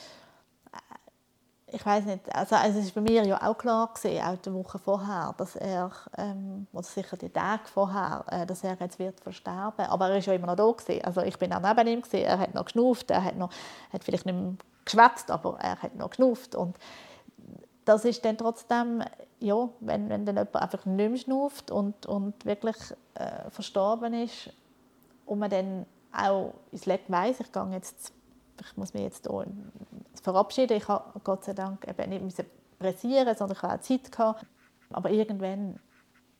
ich 1.74 1.86
weiß 1.86 2.04
nicht, 2.06 2.34
also 2.34 2.56
es 2.56 2.76
ist 2.76 2.94
bei 2.94 3.00
mir 3.00 3.24
ja 3.24 3.40
auch 3.40 3.56
klar 3.56 3.88
gewesen, 3.94 4.20
auch 4.22 4.36
die 4.36 4.52
Woche 4.52 4.80
vorher, 4.80 5.32
dass 5.38 5.54
er, 5.54 5.92
ähm, 6.18 6.66
oder 6.72 6.82
sicher 6.82 7.16
die 7.16 7.30
Tage 7.30 7.62
vorher, 7.64 8.24
äh, 8.30 8.46
dass 8.46 8.64
er 8.64 8.76
jetzt 8.78 8.98
wird 8.98 9.20
versterben. 9.20 9.86
Aber 9.86 10.08
er 10.08 10.18
ist 10.18 10.26
ja 10.26 10.34
immer 10.34 10.48
noch 10.48 10.56
da 10.56 10.70
gewesen. 10.70 11.04
Also 11.04 11.22
ich 11.22 11.38
bin 11.38 11.52
auch 11.52 11.60
neben 11.60 11.86
ihm 11.86 12.02
gewesen. 12.02 12.24
Er 12.24 12.40
hat 12.40 12.52
noch 12.52 12.64
geschnauft, 12.64 13.10
er 13.12 13.24
hat 13.24 13.36
noch, 13.36 13.50
hat 13.92 14.04
vielleicht 14.04 14.26
nicht 14.26 14.38
mehr 14.38 14.54
geschwätzt, 14.84 15.30
aber 15.30 15.58
er 15.60 15.80
hat 15.80 15.94
noch 15.94 16.10
geschnauft 16.10 16.56
und 16.56 16.76
das 17.84 18.04
ist 18.04 18.24
dann 18.24 18.38
trotzdem, 18.38 19.02
ja, 19.40 19.68
wenn, 19.80 20.08
wenn 20.08 20.24
dann 20.24 20.36
jemand 20.36 20.56
einfach 20.56 20.86
nicht 20.86 20.96
mehr 20.96 21.16
schnauft 21.18 21.70
und, 21.70 22.06
und 22.06 22.44
wirklich 22.44 22.76
äh, 23.14 23.50
verstorben 23.50 24.14
ist 24.14 24.50
und 25.26 25.38
man 25.38 25.50
dann 25.50 25.86
auch 26.12 26.54
ins 26.70 26.86
Leben 26.86 27.04
weiss, 27.08 27.40
ich 27.40 27.50
gehe 27.50 27.70
jetzt, 27.72 28.12
ich 28.60 28.76
muss 28.76 28.94
mich 28.94 29.02
jetzt 29.02 29.26
hier 29.26 29.46
verabschieden, 30.22 30.76
ich 30.76 30.86
habe 30.86 31.20
Gott 31.24 31.44
sei 31.44 31.54
Dank 31.54 31.86
eben 31.88 32.24
nicht 32.24 32.44
pressieren, 32.78 33.36
sondern 33.36 33.56
ich 33.56 33.64
auch 33.64 33.80
Zeit 33.80 34.12
gehabt, 34.12 34.46
aber 34.90 35.10
irgendwann 35.10 35.78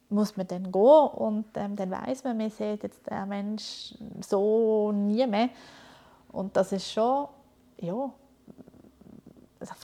muss 0.09 0.37
man 0.37 0.47
dann 0.47 0.71
gehen 0.71 1.09
und 1.09 1.47
ähm, 1.55 1.75
dann 1.75 1.91
weiß 1.91 2.25
man, 2.25 2.37
man 2.37 2.51
sieht 2.51 2.83
jetzt 2.83 3.11
den 3.11 3.29
Mensch 3.29 3.95
so 4.21 4.93
nie 4.93 5.27
mehr. 5.27 5.49
Und 6.31 6.57
das 6.57 6.73
ist 6.73 6.91
schon, 6.91 7.29
ja, 7.79 8.11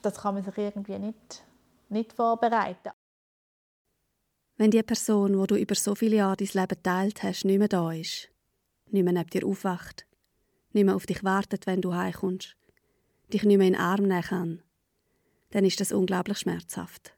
das 0.02 0.20
kann 0.20 0.34
man 0.34 0.42
sich 0.42 0.56
irgendwie 0.56 0.98
nicht, 0.98 1.42
nicht 1.90 2.12
vorbereiten. 2.12 2.90
Wenn 4.56 4.70
die 4.70 4.82
Person, 4.82 5.38
wo 5.38 5.46
du 5.46 5.56
über 5.56 5.74
so 5.74 5.94
viele 5.94 6.16
Jahre 6.16 6.36
dein 6.36 6.48
Leben 6.52 6.82
teilt 6.82 7.22
hast, 7.22 7.44
nicht 7.44 7.58
mehr 7.58 7.68
da 7.68 7.92
ist, 7.92 8.28
nicht 8.86 9.04
mehr 9.04 9.12
neben 9.12 9.30
dir 9.30 9.46
aufwacht, 9.46 10.06
nicht 10.72 10.84
mehr 10.84 10.96
auf 10.96 11.06
dich 11.06 11.22
wartet, 11.22 11.66
wenn 11.66 11.80
du 11.80 11.94
heimkommst, 11.94 12.56
dich 13.32 13.44
nicht 13.44 13.58
mehr 13.58 13.68
in 13.68 13.74
den 13.74 13.80
Arm 13.80 14.02
nehmen 14.02 14.22
kann, 14.22 14.62
dann 15.50 15.64
ist 15.64 15.80
das 15.80 15.92
unglaublich 15.92 16.38
schmerzhaft. 16.38 17.14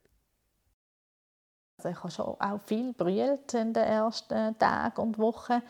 Also 1.78 1.88
ich 1.88 1.98
habe 1.98 2.10
schon 2.10 2.40
auch 2.40 2.60
viel 2.60 2.92
brüllt 2.92 3.54
in 3.54 3.72
den 3.72 3.84
ersten 3.84 4.58
Tagen 4.58 5.00
und 5.00 5.18
Wochen. 5.18 5.62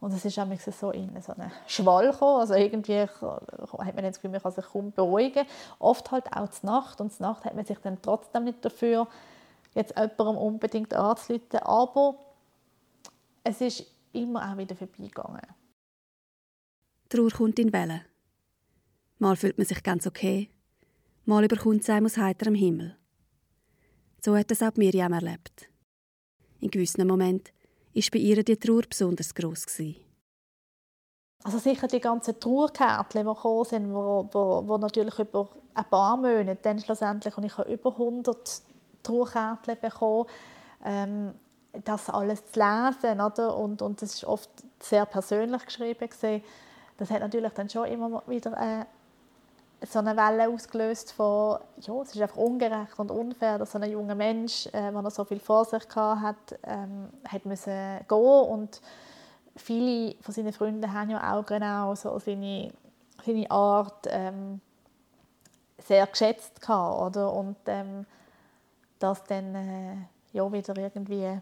Und 0.00 0.14
es 0.14 0.24
ist 0.24 0.34
so 0.80 0.90
in 0.92 1.20
so 1.20 1.32
einen 1.34 1.52
Schwall 1.66 2.10
gekommen. 2.10 2.40
Also 2.40 2.54
irgendwie 2.54 3.00
hat 3.00 3.94
man 3.94 4.04
das 4.04 4.16
Gefühl, 4.16 4.30
man 4.30 4.40
kann 4.40 4.52
sich 4.52 4.64
kaum 4.64 4.92
beruhigen. 4.92 5.46
Oft 5.78 6.10
halt 6.10 6.32
auch 6.34 6.48
zur 6.48 6.70
Nacht. 6.70 7.00
Und 7.02 7.12
zur 7.12 7.26
Nacht 7.26 7.44
hat 7.44 7.54
man 7.54 7.66
sich 7.66 7.78
dann 7.78 8.00
trotzdem 8.00 8.44
nicht 8.44 8.64
dafür, 8.64 9.06
jetzt 9.74 9.94
jemandem 9.96 10.38
unbedingt 10.38 10.94
anzuleiten. 10.94 11.60
Aber 11.60 12.14
es 13.44 13.60
ist 13.60 13.84
immer 14.12 14.50
auch 14.50 14.56
wieder 14.56 14.74
vorbeigegangen. 14.74 15.42
Trauer 17.10 17.30
kommt 17.30 17.58
in 17.58 17.72
Wellen. 17.72 18.02
Mal 19.18 19.36
fühlt 19.36 19.58
man 19.58 19.66
sich 19.66 19.82
ganz 19.82 20.06
okay, 20.06 20.48
mal 21.26 21.44
überkommt 21.44 21.82
es 21.82 21.90
einem 21.90 22.06
aus 22.06 22.16
heiterem 22.16 22.54
Himmel. 22.54 22.96
So 24.24 24.34
hat 24.34 24.50
es 24.50 24.62
auch 24.62 24.74
Miriam 24.76 25.12
erlebt. 25.12 25.68
In 26.60 26.70
gewissen 26.70 27.06
Momenten 27.06 27.52
war 27.94 28.02
bei 28.12 28.18
ihr 28.18 28.42
die 28.44 28.56
Trauer 28.56 28.82
besonders 28.88 29.34
gross. 29.34 29.66
Also 31.42 31.58
sicher 31.58 31.88
die 31.88 32.00
ganzen 32.00 32.38
Trauerkärtchen, 32.38 33.22
die 33.22 33.34
gekommen 33.34 33.64
sind, 33.64 33.94
wo, 33.94 34.28
wo, 34.30 34.62
wo 34.66 34.78
natürlich 34.78 35.18
über 35.18 35.48
ein 35.74 35.84
paar 35.84 36.16
Monate 36.16 36.58
dann 36.62 36.78
schlussendlich, 36.78 37.36
und 37.36 37.44
ich 37.44 37.56
habe 37.56 37.72
über 37.72 37.92
100 37.92 38.62
Trauerkärtchen 39.02 39.78
bekommen, 39.80 40.26
ähm, 40.84 41.34
das 41.84 42.10
alles 42.10 42.44
zu 42.52 42.60
lesen, 42.60 43.20
oder? 43.20 43.56
Und, 43.56 43.80
und 43.80 44.02
das 44.02 44.14
ist 44.14 44.24
oft 44.24 44.50
sehr 44.80 45.06
persönlich 45.06 45.64
geschrieben 45.64 46.08
gewesen. 46.08 46.42
Das 46.98 47.10
hat 47.10 47.20
natürlich 47.20 47.52
dann 47.52 47.68
schon 47.68 47.86
immer 47.86 48.22
wieder 48.26 48.52
äh, 48.52 48.84
so 49.86 49.98
eine 49.98 50.16
Welle 50.16 50.48
ausgelöst 50.48 51.12
von, 51.12 51.58
ja, 51.80 51.94
es 52.02 52.14
ist 52.14 52.20
einfach 52.20 52.36
ungerecht 52.36 52.98
und 52.98 53.10
unfair, 53.10 53.58
dass 53.58 53.72
so 53.72 53.78
ein 53.78 53.90
junger 53.90 54.14
Mensch, 54.14 54.66
äh, 54.72 54.92
so 55.10 55.24
viel 55.24 55.40
vor 55.40 55.64
sich 55.64 55.82
hatte, 55.96 56.58
ähm, 56.64 57.08
hat 57.26 57.46
müssen 57.46 58.00
gehen 58.06 58.18
und 58.18 58.80
viele 59.56 60.14
von 60.20 60.34
seinen 60.34 60.52
Freunden 60.52 60.92
haben 60.92 61.10
ja 61.10 61.34
auch 61.34 61.46
genau 61.46 61.94
so 61.94 62.18
seine, 62.18 62.72
seine 63.24 63.50
Art 63.50 64.06
ähm, 64.08 64.60
sehr 65.78 66.06
geschätzt 66.06 66.60
gehabt, 66.60 67.00
oder? 67.00 67.32
und 67.32 67.56
ähm, 67.66 68.06
das 68.98 69.24
dann 69.24 69.54
äh, 69.54 69.96
ja, 70.32 70.52
wieder 70.52 70.76
irgendwie 70.76 71.40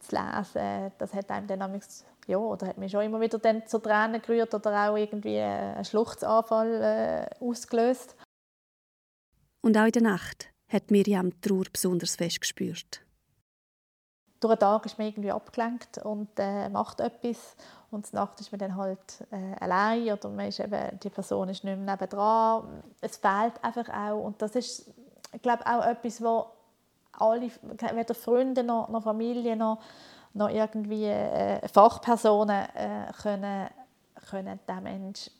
zu 0.00 0.16
lesen, 0.16 0.92
das 0.98 1.14
hat 1.14 1.30
einem 1.30 1.46
dann 1.46 1.80
ja, 2.26 2.38
oder 2.38 2.68
hat 2.68 2.78
mich 2.78 2.92
schon 2.92 3.02
immer 3.02 3.20
wieder 3.20 3.38
dann 3.38 3.66
zu 3.66 3.78
Tränen 3.78 4.22
gerührt 4.22 4.54
oder 4.54 4.88
auch 4.90 4.96
irgendwie 4.96 5.38
einen 5.38 5.84
Schluchzanfall 5.84 7.28
äh, 7.40 7.44
ausgelöst. 7.44 8.16
Und 9.62 9.76
auch 9.76 9.86
in 9.86 9.92
der 9.92 10.02
Nacht 10.02 10.48
hat 10.68 10.90
Miriam 10.90 11.30
die 11.30 11.40
Trauer 11.40 11.64
besonders 11.72 12.16
fest 12.16 12.40
gespürt. 12.40 13.02
Durch 14.38 14.54
den 14.54 14.60
Tag 14.60 14.86
ist 14.86 14.96
man 14.96 15.08
irgendwie 15.08 15.32
abgelenkt 15.32 15.98
und 15.98 16.30
äh, 16.38 16.68
macht 16.70 17.00
etwas 17.00 17.56
und 17.90 18.10
Nacht 18.14 18.40
ist 18.40 18.52
man 18.52 18.58
dann 18.58 18.76
halt 18.76 19.26
äh, 19.30 19.54
allein 19.60 20.10
oder 20.10 20.30
man 20.30 20.46
ist 20.46 20.60
eben, 20.60 20.98
die 21.00 21.10
Person 21.10 21.50
ist 21.50 21.62
nicht 21.62 21.76
mehr 21.76 21.92
nebendran. 21.92 22.82
Es 23.02 23.18
fehlt 23.18 23.62
einfach 23.62 23.88
auch 23.90 24.24
und 24.24 24.40
das 24.40 24.54
ist, 24.54 24.94
ich 25.32 25.42
glaube, 25.42 25.66
auch 25.66 25.84
etwas, 25.84 26.22
wo 26.22 26.46
alle, 27.12 27.50
weder 27.94 28.14
Freunde 28.14 28.62
noch, 28.62 28.88
noch 28.88 29.02
Familie 29.02 29.56
noch 29.56 29.78
noch 30.34 30.48
irgendwie 30.48 31.06
äh, 31.06 31.66
Fachpersonen 31.68 32.66
äh, 32.74 33.12
können, 33.20 33.68
können 34.30 34.60
den 34.68 34.82
Menschen 34.82 35.32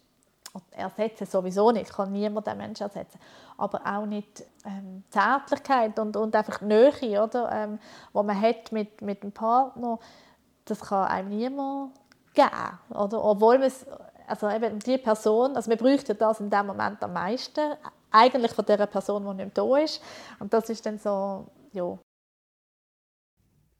ersetzen. 0.73 1.27
Sowieso 1.27 1.71
nicht, 1.71 1.93
kann 1.93 2.11
niemand 2.11 2.47
den 2.47 2.59
Menschen 2.59 2.85
ersetzen, 2.85 3.21
aber 3.57 3.83
auch 3.85 4.07
nicht 4.07 4.45
ähm, 4.65 5.05
Zärtlichkeit 5.11 5.99
und, 5.99 6.17
und 6.17 6.35
einfach 6.35 6.61
Nähe, 6.61 7.23
oder, 7.23 7.51
ähm, 7.53 7.79
wo 8.13 8.23
man 8.23 8.41
hat 8.41 8.73
mit, 8.73 9.01
mit 9.01 9.23
dem 9.23 9.33
Partner, 9.33 9.99
das 10.65 10.81
kann 10.81 11.07
einem 11.07 11.29
niemand 11.29 11.93
geben, 12.35 12.79
oder, 12.91 13.23
obwohl 13.23 13.59
man 13.59 13.71
also 14.27 14.49
eben 14.49 14.79
die 14.81 14.99
Person, 14.99 15.57
also 15.57 15.71
man 15.71 15.79
bräuchte 15.79 16.15
das 16.15 16.41
in 16.41 16.51
dem 16.51 16.67
Moment 16.67 17.03
am 17.03 17.13
meisten, 17.13 17.75
eigentlich 18.11 18.53
von 18.53 18.65
der 18.65 18.87
Person, 18.87 19.25
die 19.25 19.45
nicht 19.45 19.57
da 19.57 19.77
ist. 19.77 20.01
Und 20.41 20.53
das 20.53 20.69
ist 20.69 20.85
dann 20.85 20.99
so, 20.99 21.47
ja, 21.73 21.99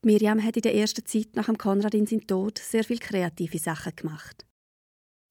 Miriam 0.03 0.43
hat 0.43 0.57
in 0.57 0.63
der 0.63 0.75
ersten 0.75 1.05
Zeit 1.05 1.37
nach 1.37 1.47
dem 1.47 1.59
Konradin 1.59 2.07
seinem 2.07 2.27
Tod 2.27 2.59
sehr 2.59 2.85
viele 2.85 3.01
kreative 3.01 3.59
Sachen 3.59 3.95
gemacht. 3.95 4.47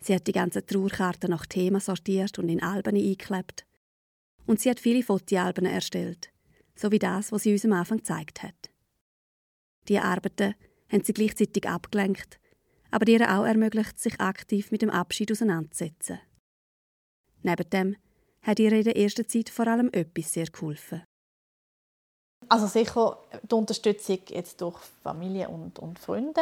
Sie 0.04 0.14
hat 0.14 0.28
die 0.28 0.32
ganzen 0.32 0.66
Trauerkarten 0.66 1.32
nach 1.32 1.48
Thema 1.48 1.80
sortiert 1.80 2.38
und 2.38 2.50
in 2.50 2.62
Alben 2.62 2.96
eingeklebt. 2.96 3.66
Und 4.46 4.60
sie 4.60 4.70
hat 4.70 4.80
viele 4.80 5.02
Fotoalben 5.02 5.66
erstellt, 5.66 6.32
so 6.76 6.92
wie 6.92 7.00
das, 7.00 7.32
was 7.32 7.44
sie 7.44 7.52
uns 7.52 7.66
am 7.66 7.74
Anfang 7.74 7.98
gezeigt 7.98 8.44
hat. 8.44 8.70
Diese 9.88 10.04
Arbeiten 10.04 10.54
haben 10.92 11.04
sie 11.04 11.14
gleichzeitig 11.14 11.68
abgelenkt, 11.68 12.40
aber 12.92 13.08
ihr 13.08 13.22
auch 13.22 13.46
ermöglicht, 13.46 14.00
sich 14.00 14.20
aktiv 14.20 14.72
mit 14.72 14.84
dem 14.84 14.92
Abschied 14.92 15.32
auseinanderzusetzen. 15.32 16.20
Neben 17.42 17.70
dem 17.72 17.96
hat 18.42 18.60
ihr 18.60 18.72
in 18.72 18.84
der 18.84 18.98
ersten 18.98 19.28
Zeit 19.28 19.50
vor 19.50 19.68
allem 19.68 19.90
etwas 19.92 20.34
sehr 20.34 20.48
geholfen. 20.48 21.04
Also 22.48 22.68
sicher 22.68 23.18
die 23.44 23.56
Unterstützung 23.56 24.20
jetzt 24.28 24.62
durch 24.62 24.78
Familie 25.04 25.50
und, 25.50 25.78
und 25.80 26.00
Freunde, 26.00 26.42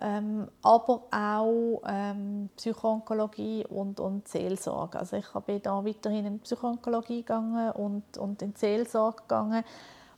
ähm, 0.00 0.48
aber 0.62 1.02
auch 1.10 1.82
ähm, 1.86 2.48
Psychoonkologie 2.56 3.64
und, 3.66 4.00
und 4.00 4.26
Seelsorge. 4.26 4.98
Also 4.98 5.16
ich 5.16 5.26
bin 5.46 5.62
da 5.62 5.84
weiterhin 5.84 6.26
in 6.26 6.40
Psychoonkologie 6.40 7.22
gegangen 7.22 7.70
und, 7.72 8.18
und 8.18 8.42
in 8.42 8.54
Seelsorge 8.54 9.22
gegangen. 9.22 9.64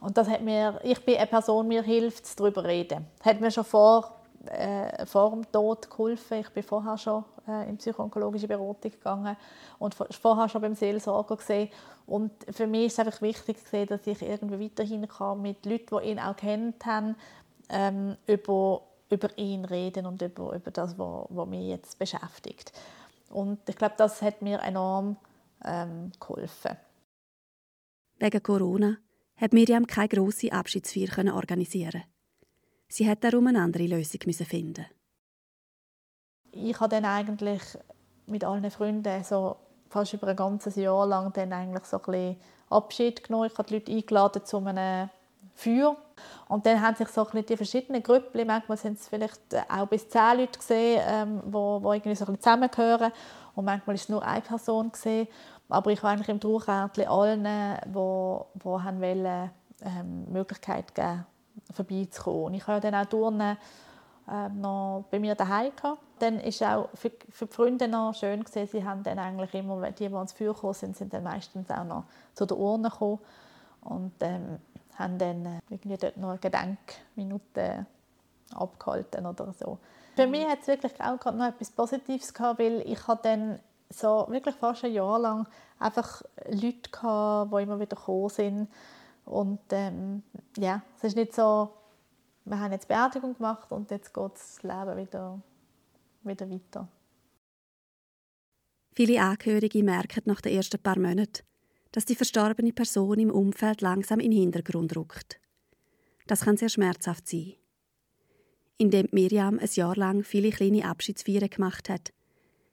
Und 0.01 0.17
das 0.17 0.29
hat 0.29 0.43
mir, 0.43 0.81
ich 0.83 1.05
bin 1.05 1.17
eine 1.17 1.27
Person, 1.27 1.67
mir 1.67 1.83
hilft 1.83 2.39
darüber 2.39 2.65
reden. 2.65 3.07
Hat 3.23 3.41
mir 3.41 3.51
schon 3.51 3.65
vor, 3.65 4.13
äh, 4.47 5.05
vor 5.05 5.31
dem 5.31 5.51
Tod 5.51 5.91
geholfen. 5.91 6.39
Ich 6.39 6.51
bin 6.51 6.63
vorher 6.63 6.97
schon 6.97 7.25
äh, 7.49 7.69
in 7.69 7.79
psychoonkologische 7.79 8.49
Beratung 8.49 8.91
gegangen 8.91 9.37
und 9.79 9.95
vorher 9.95 10.49
schon 10.49 10.63
beim 10.63 10.75
Seelsorger 10.75 11.37
gesehen. 11.37 11.71
Und 12.07 12.33
für 12.51 12.67
mich 12.67 12.87
ist 12.87 12.93
es 12.95 12.99
einfach 13.01 13.23
wichtig, 13.23 13.63
gesehen, 13.63 13.87
dass 13.89 14.07
ich 14.07 14.23
irgendwie 14.23 14.61
weiterhin 14.61 15.09
kann 15.09 15.43
mit 15.43 15.65
Leuten, 15.67 15.99
die 15.99 16.11
ihn 16.11 16.19
auch 16.19 16.37
kennt 16.37 16.85
haben, 16.87 17.17
ähm, 17.69 18.17
über, 18.27 18.83
über 19.11 19.37
ihn 19.39 19.65
reden 19.65 20.07
und 20.07 20.23
über, 20.23 20.55
über 20.55 20.71
das, 20.71 20.99
was, 20.99 21.27
was 21.29 21.49
mich 21.49 21.69
jetzt 21.69 21.99
beschäftigt. 21.99 22.73
Und 23.31 23.61
ich 23.69 23.77
glaube, 23.77 23.95
das 23.97 24.23
hat 24.23 24.43
mir 24.43 24.61
enorm 24.61 25.17
ähm, 25.65 26.13
geholfen. 26.19 26.77
Wegen 28.19 28.43
Corona 28.43 28.97
hat 29.37 29.53
Miriam 29.53 29.87
keine 29.87 30.09
grosse 30.09 30.53
Abschiedsfeier 30.53 31.35
organisieren. 31.35 32.03
Sie 32.89 33.09
hat 33.09 33.23
darum 33.23 33.47
eine 33.47 33.63
andere 33.63 33.87
Lösung 33.87 34.21
finden. 34.21 34.87
Ich 36.53 36.79
habe 36.81 36.89
dann 36.89 37.05
eigentlich 37.05 37.63
mit 38.27 38.45
allen 38.45 38.71
Freunden 38.71 39.25
so 39.25 39.57
fast 39.91 40.13
über 40.13 40.29
ein 40.29 40.37
ganzes 40.37 40.77
Jahr 40.77 41.07
lang 41.07 41.33
dann 41.33 41.53
eigentlich 41.53 41.85
so 41.85 41.99
ein 41.99 42.03
bisschen 42.03 42.37
Abschied 42.71 43.25
genommen. 43.25 43.49
Ich 43.51 43.59
habe 43.59 43.69
die 43.69 43.75
Leute 43.75 43.93
eingeladen 43.93 44.45
zu 44.45 44.59
einem 44.59 45.09
Feuer. 45.55 45.97
Und 46.49 46.67
dann 46.67 46.81
haben 46.81 46.97
sich 46.97 47.09
so 47.09 47.27
ein 47.27 47.45
die 47.45 47.57
verschiedenen 47.57 48.03
Gruppen, 48.03 48.47
manchmal 48.47 48.77
sind 48.77 48.99
es 48.99 49.09
vielleicht 49.09 49.41
auch 49.69 49.87
bis 49.87 50.09
zehn 50.09 50.39
Leute 50.39 50.59
gesehen, 50.59 51.03
ähm, 51.07 51.43
wo, 51.47 51.83
wo 51.83 51.93
irgendwie 51.93 52.15
so 52.15 52.27
ein 52.27 52.41
zusammengehören. 52.41 53.13
Und 53.55 53.65
manchmal 53.65 53.97
ist 53.97 54.03
es 54.03 54.09
nur 54.09 54.25
eine 54.25 54.41
Person 54.41 54.93
gesehen. 54.93 55.29
Aber 55.69 55.91
ich 55.91 56.03
habe 56.03 56.13
eigentlich 56.13 56.29
im 56.29 56.41
Trauerkärtchen 56.41 57.09
allen, 57.09 57.45
die, 57.45 57.91
die 57.91 58.65
wollen, 58.65 59.51
ähm, 59.83 60.33
Möglichkeit 60.33 60.95
geben, 60.95 61.27
vorbeizukommen. 61.73 62.45
Und 62.45 62.55
ich 62.55 62.67
habe 62.67 62.81
dann 62.81 62.95
auch 62.95 63.07
Turnen 63.07 63.57
ähm, 64.31 64.61
noch 64.61 65.05
bei 65.11 65.19
mir 65.19 65.35
daheim 65.35 65.73
gehabt. 65.75 65.99
Dann 66.19 66.41
ist 66.41 66.63
auch 66.63 66.89
für, 66.95 67.11
für 67.31 67.47
die 67.47 67.53
Freunde 67.53 67.89
noch 67.89 68.15
schön 68.15 68.43
gesehen, 68.45 68.67
sie 68.67 68.85
haben 68.85 69.03
dann 69.03 69.19
eigentlich 69.19 69.55
immer, 69.55 69.91
die, 69.91 70.09
die 70.09 70.15
ans 70.15 70.33
Feuer 70.33 70.55
gekommen 70.55 70.75
sind, 70.75 70.97
sind 70.97 71.13
dann 71.13 71.25
meistens 71.25 71.71
auch 71.71 71.85
noch 71.85 72.05
zu 72.35 72.47
der 72.47 72.57
Urne 72.57 72.91
gekommen. 72.91 73.19
Und 73.83 74.13
ähm, 74.21 74.59
haben 74.99 75.19
dann 75.19 75.47
äh, 75.47 75.61
irgendwie 75.71 75.97
dort 75.97 76.17
noch 76.17 76.31
eine 76.31 76.39
Gedenkminute 76.39 77.87
abgehalten 78.55 79.27
oder 79.27 79.53
so. 79.53 79.79
Für 80.17 80.27
mich 80.27 80.47
hat 80.47 80.61
es 80.63 80.67
wirklich 80.67 81.01
auch 81.01 81.19
gerade 81.19 81.39
noch 81.39 81.47
etwas 81.47 81.71
Positives 81.71 82.35
gehabt, 82.35 82.59
weil 82.59 82.83
ich 82.87 83.07
habe 83.07 83.21
dann 83.23 83.61
so 83.91 84.27
wirklich 84.29 84.55
fast 84.57 84.85
ein 84.85 84.93
Jahr 84.93 85.19
lang 85.19 85.47
einfach 85.79 86.23
Leute 86.49 86.91
gehabt, 86.91 87.53
die 87.53 87.63
immer 87.63 87.79
wieder 87.79 87.97
gekommen 87.97 88.29
sind. 88.29 88.69
Und 89.25 89.61
ähm, 89.71 90.23
ja, 90.57 90.83
es 90.97 91.05
ist 91.05 91.17
nicht 91.17 91.35
so, 91.35 91.71
wir 92.45 92.59
haben 92.59 92.73
jetzt 92.73 92.89
Beerdigung 92.89 93.37
gemacht 93.37 93.71
und 93.71 93.91
jetzt 93.91 94.13
geht 94.13 94.33
das 94.35 94.63
Leben 94.63 94.97
wieder, 94.97 95.39
wieder 96.29 96.49
weiter. 96.51 96.89
Viele 98.95 99.21
Angehörige 99.21 99.83
merken 99.83 100.23
nach 100.27 100.41
den 100.41 100.55
ersten 100.55 100.81
paar 100.81 100.99
Monaten, 100.99 101.45
dass 101.93 102.05
die 102.05 102.17
verstorbene 102.17 102.73
Person 102.73 103.19
im 103.19 103.31
Umfeld 103.31 103.81
langsam 103.81 104.21
in 104.21 104.31
den 104.31 104.41
Hintergrund 104.41 104.97
rückt. 104.97 105.41
Das 106.27 106.43
kann 106.43 106.57
sehr 106.57 106.69
schmerzhaft 106.69 107.29
sein. 107.29 107.55
Indem 108.77 109.09
Miriam 109.13 109.59
ein 109.59 109.69
Jahr 109.73 109.97
lang 109.97 110.23
viele 110.25 110.51
kleine 110.51 110.85
Abschiedsfeiern 110.85 111.49
gemacht 111.49 111.89
hat, 111.89 112.13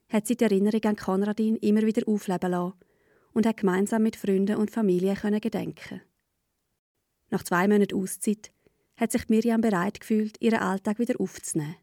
hat 0.09 0.27
sie 0.27 0.35
die 0.35 0.43
Erinnerung 0.43 0.83
an 0.83 0.95
Konradin 0.95 1.55
immer 1.57 1.81
wieder 1.83 2.07
aufleben 2.07 2.51
lassen 2.51 2.73
und 3.33 3.45
hat 3.45 3.57
gemeinsam 3.57 4.03
mit 4.03 4.15
Freunden 4.15 4.57
und 4.57 4.71
Familie 4.71 5.15
gedenken. 5.15 6.01
Nach 7.29 7.43
zwei 7.43 7.67
Monaten 7.67 7.95
Auszeit 7.95 8.51
hat 8.97 9.11
sich 9.11 9.29
Miriam 9.29 9.61
bereit 9.61 9.99
gefühlt, 9.99 10.41
ihren 10.41 10.59
Alltag 10.59 10.99
wieder 10.99 11.19
aufzunehmen. 11.19 11.75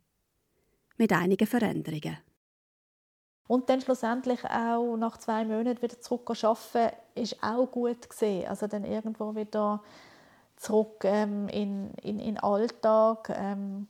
Mit 1.02 1.12
einigen 1.12 1.48
Veränderungen. 1.48 2.16
Und 3.48 3.68
dann 3.68 3.80
schlussendlich 3.80 4.44
auch 4.44 4.96
nach 4.96 5.18
zwei 5.18 5.44
Monaten 5.44 5.82
wieder 5.82 6.00
zurück 6.00 6.32
zu 6.36 6.46
arbeiten, 6.46 6.96
ist 7.16 7.42
auch 7.42 7.66
gut 7.66 8.08
gesehen. 8.08 8.46
Also 8.46 8.68
dann 8.68 8.84
irgendwo 8.84 9.34
wieder 9.34 9.82
zurück 10.54 11.02
ähm, 11.02 11.48
in, 11.48 11.90
in, 12.02 12.20
in 12.20 12.36
den 12.36 12.38
Alltag, 12.38 13.30
ähm, 13.36 13.88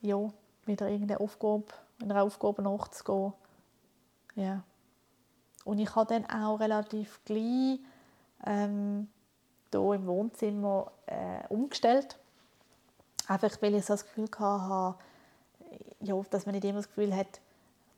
ja, 0.00 0.18
wieder 0.66 0.88
irgendeine 0.88 1.20
Aufgabe, 1.20 1.66
einer 2.02 2.24
Aufgabe 2.24 2.60
nachzugehen. 2.62 3.34
Ja. 4.34 4.64
Und 5.64 5.78
ich 5.78 5.94
habe 5.94 6.12
dann 6.12 6.26
auch 6.28 6.58
relativ 6.58 7.20
gleich 7.24 7.78
ähm, 8.44 9.06
hier 9.70 9.92
im 9.92 10.06
Wohnzimmer 10.08 10.90
äh, 11.06 11.46
umgestellt. 11.50 12.18
Einfach 13.28 13.62
weil 13.62 13.76
ich 13.76 13.84
so 13.84 13.92
das 13.92 14.06
Gefühl 14.06 14.28
hatte, 14.40 14.98
ja, 16.02 16.20
dass 16.30 16.46
man 16.46 16.54
nicht 16.54 16.64
immer 16.64 16.78
das 16.78 16.88
Gefühl 16.88 17.14
hat, 17.14 17.40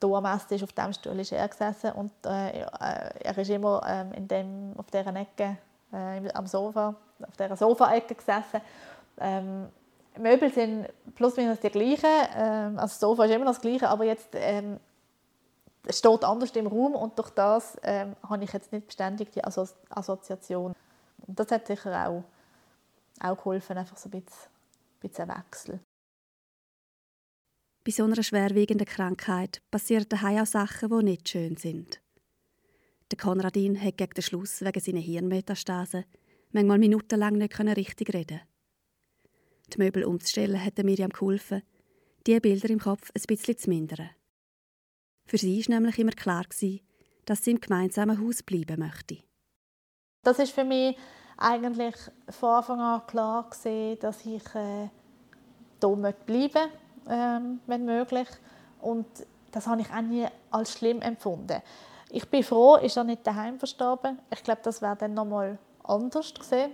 hier 0.02 0.14
am 0.14 0.24
Esstisch, 0.26 0.62
auf 0.62 0.72
diesem 0.72 0.92
Stuhl 0.92 1.18
ist 1.18 1.32
er 1.32 1.48
gesessen 1.48 1.92
und 1.92 2.12
äh, 2.26 2.60
äh, 2.60 2.66
er 2.70 3.38
ist 3.38 3.50
immer 3.50 3.82
äh, 3.86 4.16
in 4.16 4.28
dem, 4.28 4.72
auf 4.76 4.86
dieser 4.90 5.14
Ecke 5.14 5.56
äh, 5.92 6.28
am 6.32 6.46
Sofa, 6.46 6.94
auf 7.22 7.36
dieser 7.36 7.56
Sofa-Ecke 7.56 8.14
gesessen. 8.14 8.60
Ähm, 9.18 9.68
Möbel 10.18 10.52
sind 10.52 10.88
plus 11.14 11.36
minus 11.36 11.60
die 11.60 11.70
gleichen, 11.70 12.10
ähm, 12.36 12.78
also 12.78 12.92
das 12.92 13.00
Sofa 13.00 13.24
ist 13.24 13.30
immer 13.32 13.44
noch 13.44 13.52
das 13.52 13.62
gleiche, 13.62 13.88
aber 13.88 14.04
jetzt 14.04 14.28
ähm, 14.34 14.78
steht 15.88 16.24
anders 16.24 16.50
im 16.50 16.66
Raum 16.66 16.94
und 16.94 17.18
durch 17.18 17.30
das 17.30 17.76
ähm, 17.82 18.14
habe 18.28 18.44
ich 18.44 18.52
jetzt 18.52 18.72
nicht 18.72 18.86
beständig 18.86 19.30
die 19.32 19.42
Asso 19.42 19.66
Assoziation. 19.90 20.74
Und 21.26 21.40
das 21.40 21.50
hat 21.50 21.66
sicher 21.66 22.08
auch, 22.08 22.24
auch 23.20 23.36
geholfen, 23.36 23.78
einfach 23.78 23.96
so 23.96 24.08
ein 24.08 24.12
bisschen, 24.12 24.50
ein 25.02 25.08
bisschen 25.08 25.28
Wechsel. 25.28 25.80
Bei 27.84 27.92
so 27.92 28.04
einer 28.04 28.22
schwerwiegenden 28.22 28.86
Krankheit 28.86 29.60
passieren 29.70 30.06
daheim 30.08 30.38
auch 30.38 30.46
Sachen, 30.46 30.88
die 30.88 31.04
nicht 31.04 31.28
schön 31.28 31.56
sind. 31.56 32.00
Der 33.10 33.18
Konradin 33.18 33.78
hat 33.78 33.98
gegen 33.98 34.14
den 34.14 34.22
Schluss 34.22 34.62
wegen 34.62 34.80
seiner 34.80 35.00
Hirnmetastasen 35.00 36.06
manchmal 36.52 36.78
minutenlang 36.78 37.36
nicht 37.36 37.60
richtig 37.60 38.14
reden. 38.14 38.40
Die 39.70 39.78
Möbel 39.78 40.04
umzustellen 40.04 40.64
hat 40.64 40.78
Miriam 40.78 41.10
geholfen, 41.10 41.62
diese 42.26 42.40
Bilder 42.40 42.70
im 42.70 42.78
Kopf 42.78 43.10
ein 43.14 43.22
bisschen 43.26 43.58
zu 43.58 43.68
mindern. 43.68 44.08
Für 45.26 45.36
sie 45.36 45.62
war 45.68 45.74
nämlich 45.74 45.98
immer 45.98 46.12
klar, 46.12 46.46
dass 47.26 47.44
sie 47.44 47.50
im 47.50 47.60
gemeinsamen 47.60 48.18
Haus 48.18 48.42
bleiben 48.42 48.80
möchte. 48.80 49.18
Das 50.22 50.38
ist 50.38 50.52
für 50.52 50.64
mich 50.64 50.96
eigentlich 51.36 51.96
von 52.30 52.48
Anfang 52.48 52.80
an 52.80 53.06
klar 53.06 53.50
dass 54.00 54.24
ich 54.24 54.54
äh, 54.54 54.88
hier 54.88 54.90
bleiben 55.80 56.00
möchte 56.00 56.70
ähm, 57.08 57.60
wenn 57.66 57.84
möglich. 57.84 58.28
Und 58.80 59.06
das 59.50 59.66
habe 59.66 59.80
ich 59.80 59.90
auch 59.90 60.02
nie 60.02 60.26
als 60.50 60.72
schlimm 60.72 61.00
empfunden. 61.00 61.62
Ich 62.10 62.28
bin 62.28 62.42
froh, 62.42 62.76
ist 62.76 62.96
er 62.96 63.04
nicht 63.04 63.26
daheim 63.26 63.58
verstorben. 63.58 64.18
Ich 64.30 64.42
glaube, 64.42 64.60
das 64.62 64.82
wäre 64.82 64.96
dann 64.96 65.14
noch 65.14 65.24
mal 65.24 65.58
anders 65.82 66.34
gesehen. 66.34 66.72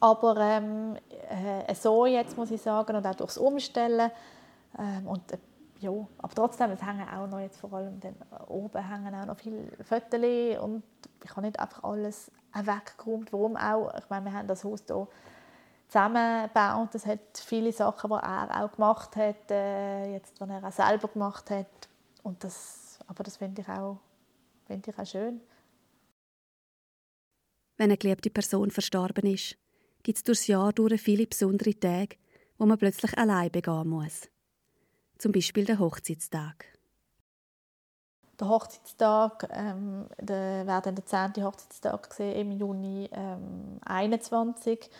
Aber 0.00 0.36
ähm, 0.38 0.96
äh, 1.28 1.74
so 1.74 2.06
jetzt 2.06 2.36
muss 2.36 2.50
ich 2.50 2.62
sagen 2.62 2.96
und 2.96 3.06
auch 3.06 3.14
durchs 3.14 3.36
Umstellen 3.36 4.10
ähm, 4.78 5.06
und 5.06 5.32
äh, 5.32 5.38
ja, 5.80 5.90
aber 6.18 6.34
trotzdem, 6.34 6.70
es 6.72 6.82
hängen 6.82 7.08
auch 7.08 7.26
noch 7.26 7.40
jetzt 7.40 7.58
vor 7.58 7.72
allem 7.72 7.98
dann 8.00 8.14
oben 8.48 8.86
hängen 8.86 9.14
auch 9.14 9.26
noch 9.26 9.36
viele 9.36 9.64
Fotos 9.82 10.20
und 10.62 10.82
ich 11.24 11.30
habe 11.30 11.42
nicht 11.42 11.58
einfach 11.58 11.84
alles 11.84 12.30
weggeräumt. 12.52 13.32
Warum 13.32 13.56
auch? 13.56 13.92
Ich 13.98 14.08
meine, 14.10 14.26
wir 14.26 14.32
haben 14.34 14.46
das 14.46 14.62
Haus 14.62 14.84
hier 14.86 15.08
zusammengebaut. 15.90 16.94
Es 16.94 17.06
hat 17.06 17.38
viele 17.38 17.72
Sachen, 17.72 18.10
die 18.10 18.16
er 18.16 18.64
auch 18.64 18.72
gemacht 18.72 19.16
hat, 19.16 19.50
äh, 19.50 20.12
jetzt, 20.12 20.40
die 20.40 20.44
er 20.44 20.64
auch 20.64 20.72
selber 20.72 21.08
gemacht 21.08 21.50
hat. 21.50 21.88
Und 22.22 22.42
das, 22.44 22.98
aber 23.06 23.24
das 23.24 23.36
finde 23.36 23.62
ich, 23.62 23.68
auch, 23.68 23.98
find 24.66 24.86
ich 24.86 24.98
auch 24.98 25.06
schön. 25.06 25.40
Wenn 27.76 27.90
eine 27.90 27.96
geliebte 27.96 28.30
Person 28.30 28.70
verstorben 28.70 29.26
ist, 29.26 29.56
gibt 30.02 30.18
es 30.18 30.24
durchs 30.24 30.46
Jahr 30.46 30.72
durch 30.72 31.00
viele 31.00 31.26
besondere 31.26 31.78
Tage, 31.78 32.16
wo 32.58 32.66
man 32.66 32.78
plötzlich 32.78 33.16
allein 33.16 33.50
begehen 33.50 33.88
muss. 33.88 34.28
Zum 35.18 35.32
Beispiel 35.32 35.64
der 35.64 35.78
Hochzeitstag. 35.78 36.66
Der 38.38 38.48
Hochzeitstag 38.48 39.48
ähm, 39.50 40.06
der 40.18 40.66
wäre 40.66 40.80
dann 40.80 40.94
der 40.94 41.04
10. 41.04 41.44
Hochzeitstag 41.44 42.18
im 42.20 42.52
Juni 42.52 43.08
ähm, 43.12 43.78
21. 43.84 44.90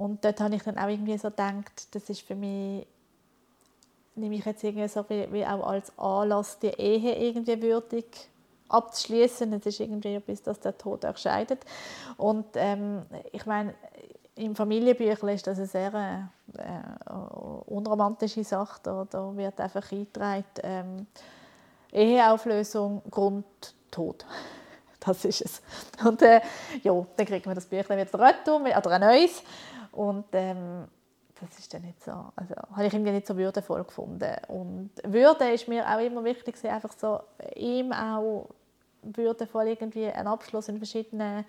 Und 0.00 0.24
dort 0.24 0.40
habe 0.40 0.54
ich 0.54 0.62
dann 0.62 0.78
auch 0.78 0.88
irgendwie 0.88 1.18
so 1.18 1.28
gedacht, 1.28 1.94
das 1.94 2.08
ist 2.08 2.22
für 2.22 2.34
mich, 2.34 2.86
nehme 4.14 4.34
ich 4.34 4.46
jetzt 4.46 4.64
irgendwie 4.64 4.88
so 4.88 5.04
wie, 5.10 5.30
wie 5.30 5.44
auch 5.44 5.66
als 5.66 5.92
Anlass, 5.98 6.58
die 6.58 6.68
Ehe 6.68 7.16
irgendwie 7.16 7.60
würdig 7.60 8.06
abzuschließen. 8.70 9.52
Es 9.52 9.66
ist 9.66 9.78
irgendwie 9.78 10.18
bis 10.20 10.42
dass 10.42 10.58
der 10.58 10.78
Tod 10.78 11.04
auch 11.04 11.18
scheidet. 11.18 11.66
Und 12.16 12.46
ähm, 12.54 13.02
ich 13.30 13.44
meine, 13.44 13.74
im 14.36 14.56
Familienbüchlein 14.56 15.34
ist 15.34 15.46
das 15.46 15.58
eine 15.58 15.66
sehr 15.66 16.30
äh, 16.56 17.12
unromantische 17.66 18.42
Sache. 18.42 18.80
Da, 18.82 19.06
da 19.10 19.36
wird 19.36 19.60
einfach 19.60 19.92
eingetragen, 19.92 20.44
ähm, 20.62 21.06
Eheauflösung, 21.92 23.02
Grund, 23.10 23.44
Tod. 23.90 24.24
Das 25.02 25.24
ist 25.24 25.40
es. 25.40 25.62
Und 26.04 26.20
äh, 26.20 26.42
ja, 26.82 27.06
dann 27.16 27.26
kriegt 27.26 27.46
man 27.46 27.54
das 27.54 27.64
Büchlein 27.64 28.06
wieder 28.06 28.20
retour, 28.20 28.60
oder 28.60 28.90
ein 28.90 29.00
neues. 29.00 29.42
Und 29.92 30.26
ähm, 30.32 30.86
das 31.40 31.58
ist 31.58 31.72
dann 31.72 31.82
nicht 31.82 32.02
so, 32.02 32.10
also 32.36 32.54
habe 32.72 32.86
ich 32.86 32.92
irgendwie 32.92 33.12
nicht 33.12 33.26
so 33.26 33.36
würdevoll 33.36 33.84
gefunden. 33.84 34.36
Und 34.48 34.90
Würde 35.04 35.50
ist 35.52 35.68
mir 35.68 35.86
auch 35.88 36.00
immer 36.00 36.22
wichtig, 36.24 36.62
einfach 36.64 36.92
so 36.96 37.20
ihm 37.56 37.92
auch 37.92 38.48
würdevoll 39.02 39.68
irgendwie 39.68 40.06
einen 40.06 40.28
Abschluss 40.28 40.68
in 40.68 40.76
verschiedenen 40.76 41.44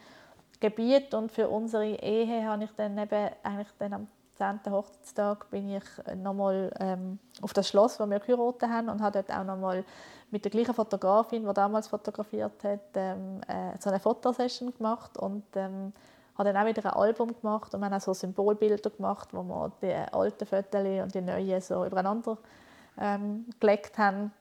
Gebieten. 0.59 1.15
Und 1.15 1.31
für 1.31 1.49
unsere 1.49 1.85
Ehe 1.85 2.47
habe 2.47 2.63
ich 2.63 2.71
dann 2.71 2.97
eben 2.97 3.29
eigentlich 3.43 3.67
dann 3.77 3.93
am 3.93 4.07
10. 4.35 4.71
Hochzeitstag 4.71 5.49
bin 5.51 5.69
ich 5.69 5.83
nochmal 6.15 6.71
ähm, 6.79 7.19
auf 7.41 7.53
das 7.53 7.67
Schloss, 7.67 7.99
wo 7.99 8.09
wir 8.09 8.19
geheiratet 8.19 8.69
haben 8.69 8.89
und 8.89 9.01
habe 9.01 9.21
dort 9.21 9.37
auch 9.37 9.43
nochmal 9.43 9.83
mit 10.31 10.45
der 10.45 10.51
gleichen 10.51 10.73
Fotografin, 10.73 11.45
die 11.45 11.53
damals 11.53 11.89
fotografiert 11.89 12.63
hat, 12.63 12.79
ähm, 12.95 13.41
äh, 13.47 13.77
so 13.79 13.89
eine 13.89 13.99
Fotosession 13.99 14.73
gemacht 14.75 15.17
und 15.17 15.43
ähm, 15.55 15.93
habe 16.35 16.51
dann 16.51 16.63
auch 16.63 16.67
wieder 16.67 16.85
ein 16.85 16.99
Album 16.99 17.39
gemacht 17.39 17.73
und 17.73 17.81
wir 17.81 17.85
haben 17.85 17.93
auch 17.93 18.01
so 18.01 18.13
Symbolbilder 18.13 18.89
gemacht, 18.89 19.29
wo 19.33 19.43
wir 19.43 19.71
die 19.81 19.93
alten 20.13 20.45
Fotos 20.45 21.03
und 21.03 21.15
die 21.15 21.21
neuen 21.21 21.61
so 21.61 21.85
übereinander 21.85 22.37
ähm, 22.97 23.45
gelegt 23.59 23.97
haben. 23.97 24.31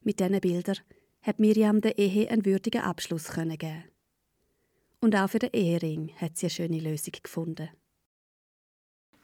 Mit 0.00 0.20
diesen 0.20 0.40
Bildern 0.40 0.76
hat 1.22 1.38
Miriam 1.38 1.80
der 1.80 1.98
Ehe 1.98 2.30
einen 2.30 2.44
würdigen 2.44 2.82
Abschluss 2.82 3.32
geben. 3.32 3.84
Und 5.00 5.14
auch 5.16 5.28
für 5.28 5.38
den 5.38 5.50
Ehering 5.52 6.12
hat 6.20 6.36
sie 6.36 6.46
eine 6.46 6.50
schöne 6.50 6.78
Lösung 6.78 7.14
gefunden. 7.22 7.68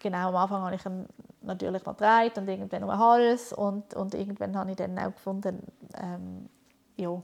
Genau, 0.00 0.28
am 0.28 0.37
Anfang 0.37 0.62
habe 0.62 0.74
ich 0.74 0.85
ihn 0.85 1.07
natürlich 1.42 1.85
noch 1.85 1.96
gedreht 1.96 2.37
und 2.37 2.48
irgendwann 2.48 2.83
um 2.83 2.90
den 2.90 2.98
Hals 2.98 3.52
und, 3.52 3.94
und 3.94 4.14
irgendwann 4.14 4.57
habe 4.57 4.70
ich 4.70 4.76
dann 4.76 4.98
auch 4.98 5.12
gefunden, 5.12 5.62
ähm, 5.96 6.48
ja, 6.96 7.22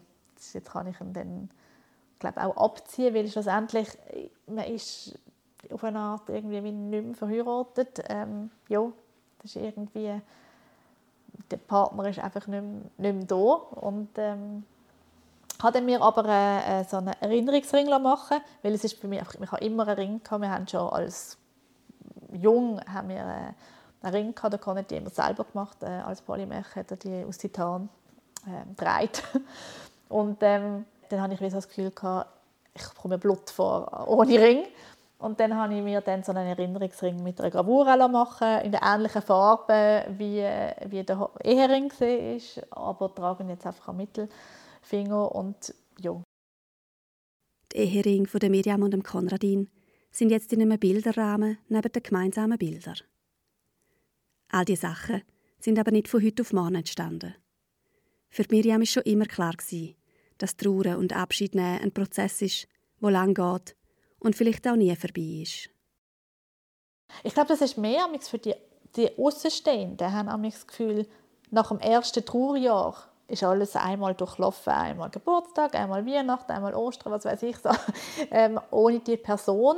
jetzt 0.52 0.70
kann 0.70 0.87
ich 0.87 1.00
ihn 1.00 1.12
dann 1.12 1.50
glaube 2.18 2.42
auch 2.44 2.57
abziehen, 2.57 3.14
weil 3.14 3.28
schlussendlich 3.28 3.88
man 4.46 4.64
ist 4.66 5.18
auf 5.70 5.85
eine 5.85 5.98
Art 5.98 6.28
irgendwie 6.28 6.61
nicht 6.61 7.04
mehr 7.04 7.14
verheiratet. 7.14 8.02
Ähm, 8.09 8.50
ja, 8.68 8.90
das 9.42 9.57
ist 9.57 9.62
irgendwie 9.62 10.20
der 11.50 11.57
Partner 11.57 12.09
ist 12.09 12.18
einfach 12.18 12.46
nicht 12.46 12.62
mehr, 12.62 13.12
nicht 13.12 13.14
mehr 13.14 13.24
da 13.24 13.37
und 13.37 14.11
ähm, 14.16 14.64
habe 15.62 15.81
mir 15.81 16.00
aber 16.02 16.24
äh, 16.26 16.85
so 16.85 16.98
einen 16.98 17.14
Erinnerungsring 17.20 17.88
machen 17.88 18.38
weil 18.62 18.74
es 18.74 18.85
ist 18.85 18.98
für 18.98 19.09
mich 19.09 19.20
einfach, 19.20 19.35
ich 19.35 19.52
habe 19.52 19.64
immer 19.64 19.87
einen 19.88 19.96
Ring 19.96 20.22
gehabt. 20.22 20.42
Wir 20.42 20.50
haben 20.50 20.68
schon 20.68 20.88
als 20.90 21.37
jung 22.33 22.81
haben 22.92 23.09
wir 23.09 23.16
äh, 23.16 24.07
einen 24.07 24.14
Ring 24.14 24.35
gehabt, 24.35 24.52
den 24.52 24.61
konnte 24.61 24.94
ich 24.94 25.00
immer 25.00 25.11
selber 25.11 25.44
gemacht 25.44 25.83
äh, 25.83 25.87
als 25.87 26.22
Polymech 26.22 26.76
hat 26.76 26.90
er 26.90 26.96
die 26.96 27.24
aus 27.24 27.38
Titan 27.38 27.88
äh, 28.46 28.74
dreit. 28.76 29.22
Und 30.09 30.38
ähm, 30.42 30.85
dann 31.09 31.21
habe 31.21 31.35
ich 31.35 31.40
wie 31.40 31.51
so 31.51 31.57
das 31.57 31.68
Gefühl 31.68 31.90
gehabt, 31.90 32.31
ich 32.75 32.85
komme 32.94 33.18
Blut 33.18 33.51
vor 33.51 34.07
ohne 34.09 34.40
Ring. 34.40 34.64
Und 35.18 35.40
dann 35.40 35.57
habe 35.57 35.75
ich 35.75 35.83
mir 35.83 36.01
dann 36.01 36.23
so 36.23 36.31
einen 36.31 36.47
Erinnerungsring 36.47 37.23
mit 37.23 37.40
einer 37.40 37.51
Gravur 37.51 37.85
machen 38.09 38.61
in 38.61 38.71
der 38.71 38.83
ähnlichen 38.83 39.21
Farbe 39.21 40.07
wie, 40.16 40.44
wie 40.90 41.03
der 41.03 41.31
Ehering 41.42 41.90
war, 41.90 42.64
aber 42.71 43.14
trage 43.14 43.42
ihn 43.42 43.51
jetzt 43.51 43.66
einfach 43.66 43.88
am 43.88 43.97
Mittelfinger 43.97 45.35
und 45.35 45.75
ja. 46.01 46.23
Die 47.73 47.79
Ehering 47.79 48.27
von 48.27 48.38
der 48.38 48.51
Miriam 48.51 48.83
und 48.83 48.92
dem 48.92 49.03
Konradin 49.03 49.68
sind 50.12 50.31
jetzt 50.31 50.53
in 50.53 50.62
einem 50.62 50.79
Bilderrahmen 50.79 51.59
neben 51.68 51.92
den 51.92 52.03
gemeinsamen 52.03 52.57
Bildern. 52.57 52.99
All 54.51 54.64
diese 54.64 54.83
Sachen 54.83 55.23
sind 55.59 55.81
aber 55.81 55.90
nicht 55.90 56.09
von 56.09 56.23
heute 56.23 56.42
auf 56.42 56.53
morgen 56.53 56.77
entstanden. 56.77 57.35
Für 58.31 58.44
Miriam 58.51 58.81
war 58.81 58.87
schon 58.87 59.03
immer 59.03 59.27
klar, 59.27 59.55
dass 60.38 60.57
Trauern 60.57 60.96
und 60.96 61.14
Abschied 61.14 61.55
nehmen 61.55 61.81
ein 61.81 61.92
Prozess 61.92 62.42
ist, 62.42 62.68
der 63.01 63.11
lang 63.11 63.35
geht 63.35 63.77
und 64.20 64.37
vielleicht 64.37 64.66
auch 64.66 64.77
nie 64.77 64.94
vorbei 64.96 65.42
ist. 65.42 65.70
Ich 67.22 67.35
glaube, 67.35 67.48
das 67.48 67.61
ist 67.61 67.79
mehr 67.79 68.07
für 68.20 68.38
die, 68.38 68.55
die 68.96 69.11
Außenstehenden, 69.18 70.12
haben 70.12 70.42
das 70.42 70.66
Gefühl, 70.66 71.07
nach 71.51 71.68
dem 71.68 71.79
ersten 71.79 72.24
Trauerjahr 72.24 72.94
ist 73.29 73.42
alles 73.42 73.77
einmal 73.77 74.14
durchlaufen, 74.14 74.72
einmal 74.72 75.11
Geburtstag, 75.11 75.74
einmal 75.74 76.07
Weihnachten, 76.07 76.51
einmal 76.53 76.74
Ostern, 76.74 77.12
was 77.12 77.24
weiß 77.24 77.42
ich 77.42 77.57
so, 77.59 77.70
ähm, 78.31 78.59
ohne 78.70 79.01
die 79.01 79.16
Person. 79.16 79.77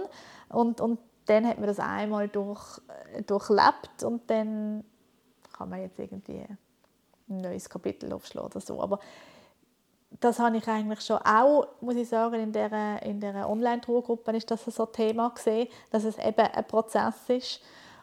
Und, 0.49 0.81
und 0.81 0.99
dann 1.27 1.46
hat 1.46 1.59
man 1.59 1.66
das 1.66 1.79
einmal 1.79 2.29
durch, 2.29 2.81
durchlebt 3.27 4.03
und 4.05 4.29
dann 4.31 4.85
kann 5.53 5.68
man 5.68 5.83
jetzt 5.83 5.99
irgendwie 5.99 6.44
ein 7.29 7.37
neues 7.40 7.68
Kapitel 7.68 8.12
aufschlagen 8.12 8.51
oder 8.51 8.61
so, 8.61 8.81
aber 8.81 8.99
das 10.18 10.38
habe 10.40 10.57
ich 10.57 10.66
eigentlich 10.66 11.01
schon 11.03 11.18
auch, 11.18 11.68
muss 11.81 11.94
ich 11.94 12.09
sagen, 12.09 12.35
in 12.35 12.53
der, 12.53 13.03
in 13.05 13.20
der 13.20 13.49
Online-Tourgruppe 13.49 14.37
ist 14.37 14.51
das 14.51 14.64
so 14.64 14.87
ein 14.87 14.92
Thema 14.92 15.31
gesehen, 15.31 15.68
dass 15.90 16.05
es 16.05 16.18
eben 16.18 16.40
ein 16.40 16.64
Prozess 16.66 17.14
ist. 17.29 17.61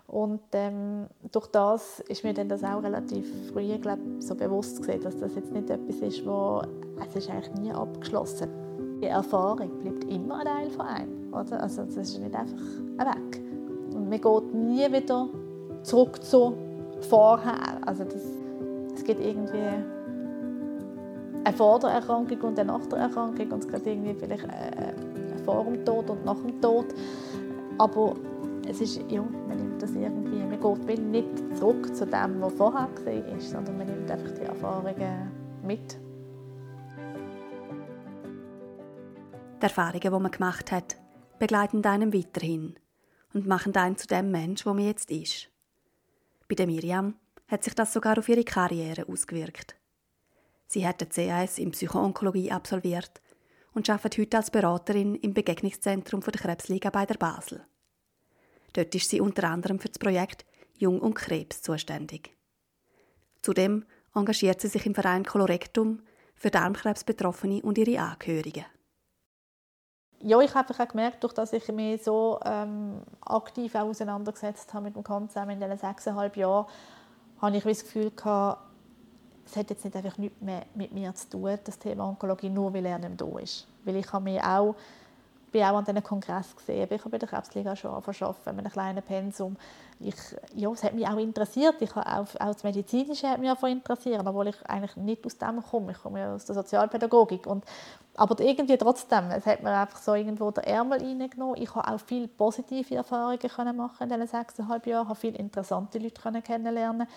Und 0.08 0.40
ähm, 0.54 1.08
durch 1.34 1.48
das 1.48 2.00
ist 2.08 2.24
mir 2.24 2.34
dann 2.34 2.48
das 2.48 2.64
auch 2.64 2.82
relativ 2.82 3.52
früh 3.52 3.78
glaub, 3.78 4.00
so 4.20 4.36
bewusst 4.36 4.78
gesehen, 4.78 5.02
dass 5.02 5.18
das 5.18 5.36
jetzt 5.36 5.52
nicht 5.52 5.70
etwas 5.70 5.98
ist, 5.98 6.26
wo 6.26 6.62
es 7.06 7.16
ist 7.16 7.30
eigentlich 7.30 7.54
nie 7.56 7.74
abgeschlossen. 7.74 8.48
Die 9.02 9.08
Erfahrung 9.08 9.70
bleibt 9.80 10.06
immer 10.06 10.40
ein 10.40 10.46
Teil 10.46 10.70
von 10.70 10.86
einem, 10.86 11.34
oder? 11.34 11.62
Also 11.62 11.84
das 11.84 11.98
ist 11.98 12.18
nicht 12.20 12.34
einfach 12.34 12.56
weg. 12.56 13.42
Und 13.94 14.10
man 14.10 14.22
geht 14.22 14.54
nie 14.54 14.92
wieder 14.92 15.28
zurück 15.84 16.24
zu 16.24 16.54
vorher. 17.10 17.86
Also 17.86 18.06
das, 18.06 18.24
es 18.96 19.04
geht 19.04 19.20
irgendwie 19.20 19.97
eine 21.48 21.56
vor 21.56 21.80
der 21.80 21.92
Erkrankung 21.92 22.42
und 22.42 22.60
eine 22.60 22.72
nach 22.72 22.86
der 22.88 23.00
Erkrankung 23.00 23.52
und 23.52 23.64
es 23.64 23.68
gibt 23.68 23.88
irgendwie 23.88 24.14
vielleicht 24.14 24.44
äh, 24.44 24.94
vor 25.46 25.64
dem 25.64 25.84
Tod 25.86 26.10
und 26.10 26.26
nach 26.26 26.36
dem 26.36 26.62
Tod. 26.62 26.88
Aber 27.78 28.16
es 28.68 28.82
ist, 28.82 29.00
ja, 29.10 29.22
man 29.22 29.58
nimmt 29.58 29.82
das 29.82 29.92
irgendwie, 29.92 30.40
man 30.40 30.86
geht 30.86 31.00
nicht 31.00 31.58
zurück 31.58 31.96
zu 31.96 32.06
dem, 32.06 32.42
was 32.42 32.54
vorher 32.54 32.90
war, 32.90 33.40
sondern 33.40 33.78
man 33.78 33.88
nimmt 33.88 34.12
einfach 34.12 34.32
die 34.32 34.44
Erfahrungen 34.44 35.32
mit. 35.64 35.98
Die 39.60 39.64
Erfahrungen, 39.64 40.02
die 40.02 40.10
man 40.10 40.32
gemacht 40.32 40.72
hat, 40.72 40.98
begleiten 41.40 41.84
einem 41.86 42.14
weiterhin 42.14 42.76
und 43.34 43.48
machen 43.48 43.76
einen 43.76 43.96
zu 43.96 44.08
dem 44.08 44.32
Mensch, 44.32 44.66
wo 44.66 44.74
man 44.74 44.84
jetzt 44.84 45.10
ist. 45.10 45.50
Bei 46.50 46.56
der 46.56 46.68
Miriam 46.68 47.16
hat 47.48 47.64
sich 47.64 47.74
das 47.74 47.94
sogar 47.94 48.18
auf 48.18 48.28
ihre 48.28 48.44
Karriere 48.44 49.08
ausgewirkt. 49.08 49.78
Sie 50.68 50.86
hat 50.86 51.02
den 51.02 51.10
CAS 51.10 51.58
in 51.58 51.72
Psychoonkologie 51.72 52.52
absolviert 52.52 53.22
und 53.74 53.90
arbeitet 53.90 54.20
heute 54.20 54.38
als 54.38 54.52
Beraterin 54.52 55.16
im 55.16 55.34
Begegnungszentrum 55.34 56.22
der 56.22 56.34
Krebsliga 56.34 56.90
bei 56.90 57.06
der 57.06 57.16
Basel. 57.16 57.66
Dort 58.74 58.94
ist 58.94 59.10
sie 59.10 59.22
unter 59.22 59.50
anderem 59.50 59.80
für 59.80 59.88
das 59.88 59.98
Projekt 59.98 60.46
Jung 60.76 61.00
und 61.00 61.16
Krebs 61.16 61.62
zuständig. 61.62 62.38
Zudem 63.42 63.86
engagiert 64.14 64.62
sie 64.62 64.68
sich 64.68 64.86
im 64.86 64.94
Verein 64.94 65.24
Colorectum 65.24 66.02
für 66.36 66.52
Darmkrebsbetroffene 66.52 67.62
und 67.62 67.78
ihre 67.78 68.02
Angehörigen. 68.02 68.66
Ja, 70.20 70.40
ich 70.42 70.54
habe 70.54 70.70
einfach 70.70 70.88
gemerkt, 70.88 71.24
durch 71.24 71.34
dass 71.34 71.54
ich 71.54 71.68
mich 71.70 72.04
so 72.04 72.40
ähm, 72.44 73.04
aktiv 73.22 73.74
auseinandergesetzt 73.76 74.74
habe 74.74 74.86
mit 74.86 74.96
dem 74.96 75.04
Konzern 75.04 75.50
in 75.50 75.60
diesen 75.60 75.78
sechseinhalb 75.78 76.36
Jahren, 76.36 76.66
habe 77.40 77.56
ich 77.56 77.64
das 77.64 77.84
Gefühl 77.84 78.12
gehabt, 78.12 78.67
es 79.50 79.56
hat 79.56 79.70
jetzt 79.70 79.86
nicht 79.86 79.96
einfach 79.96 80.18
nichts 80.18 80.42
mehr 80.42 80.64
mit 80.76 80.92
mir 80.92 81.14
zu 81.16 81.30
tun, 81.30 81.58
das 81.64 81.80
Thema 81.80 82.08
Onkologie, 82.08 82.50
nur 82.50 82.74
weil 82.74 82.86
er 82.86 83.00
nicht 83.00 83.20
da 83.20 83.40
ist. 83.40 83.66
Weil 83.86 83.96
ich 83.96 84.12
habe 84.12 84.24
mich 84.26 84.44
auch, 84.44 84.76
bin 85.52 85.64
auch 85.64 85.78
an 85.78 85.86
diesem 85.86 86.04
Kongress 86.04 86.54
gesehen, 86.56 86.88
ich 86.92 87.00
habe 87.00 87.10
bei 87.12 87.18
der 87.18 87.30
Krebsliga 87.30 87.76
schon 87.76 88.02
verschaffen 88.02 88.56
mit 88.56 88.66
einem 88.66 88.74
kleinen 88.74 89.02
Pensum. 89.02 89.56
Ich, 90.00 90.16
ja, 90.54 90.70
es 90.70 90.84
hat 90.84 90.94
mich 90.94 91.08
auch 91.08 91.18
interessiert, 91.18 91.76
ich 91.80 91.96
habe 91.96 92.06
auch, 92.06 92.28
auch 92.40 92.54
das 92.54 92.64
Medizinische 92.64 93.30
hat 93.30 93.40
mich 93.40 93.50
auch 93.50 93.64
interessiert, 93.64 94.22
obwohl 94.26 94.50
ich 94.50 94.70
eigentlich 94.70 94.96
nicht 94.98 95.26
aus 95.26 95.38
dem 95.38 95.64
komme, 95.64 95.94
ich 95.94 95.98
komme 95.98 96.20
ja 96.20 96.36
aus 96.36 96.46
der 96.46 96.56
Sozialpädagogik. 96.56 97.48
Und, 97.48 97.64
aber 98.16 98.40
irgendwie 98.44 98.78
trotzdem, 98.78 99.32
es 99.32 99.46
hat 99.46 99.64
mir 99.64 99.72
einfach 99.72 100.00
so 100.00 100.14
irgendwo 100.14 100.52
den 100.52 100.66
Ärmel 100.66 101.00
reingenommen. 101.00 101.56
Ich 101.62 101.74
habe 101.74 101.88
auch 101.88 102.00
viele 102.06 102.28
positive 102.28 102.96
Erfahrungen 102.96 103.40
können 103.40 103.78
machen 103.78 104.04
in 104.04 104.10
diesen 104.10 104.28
sechseinhalb 104.28 104.86
Jahren, 104.86 105.08
habe 105.08 105.18
viele 105.18 105.38
interessante 105.38 106.00
Leute 106.00 106.22
können 106.22 106.44
kennenlernen 106.44 107.08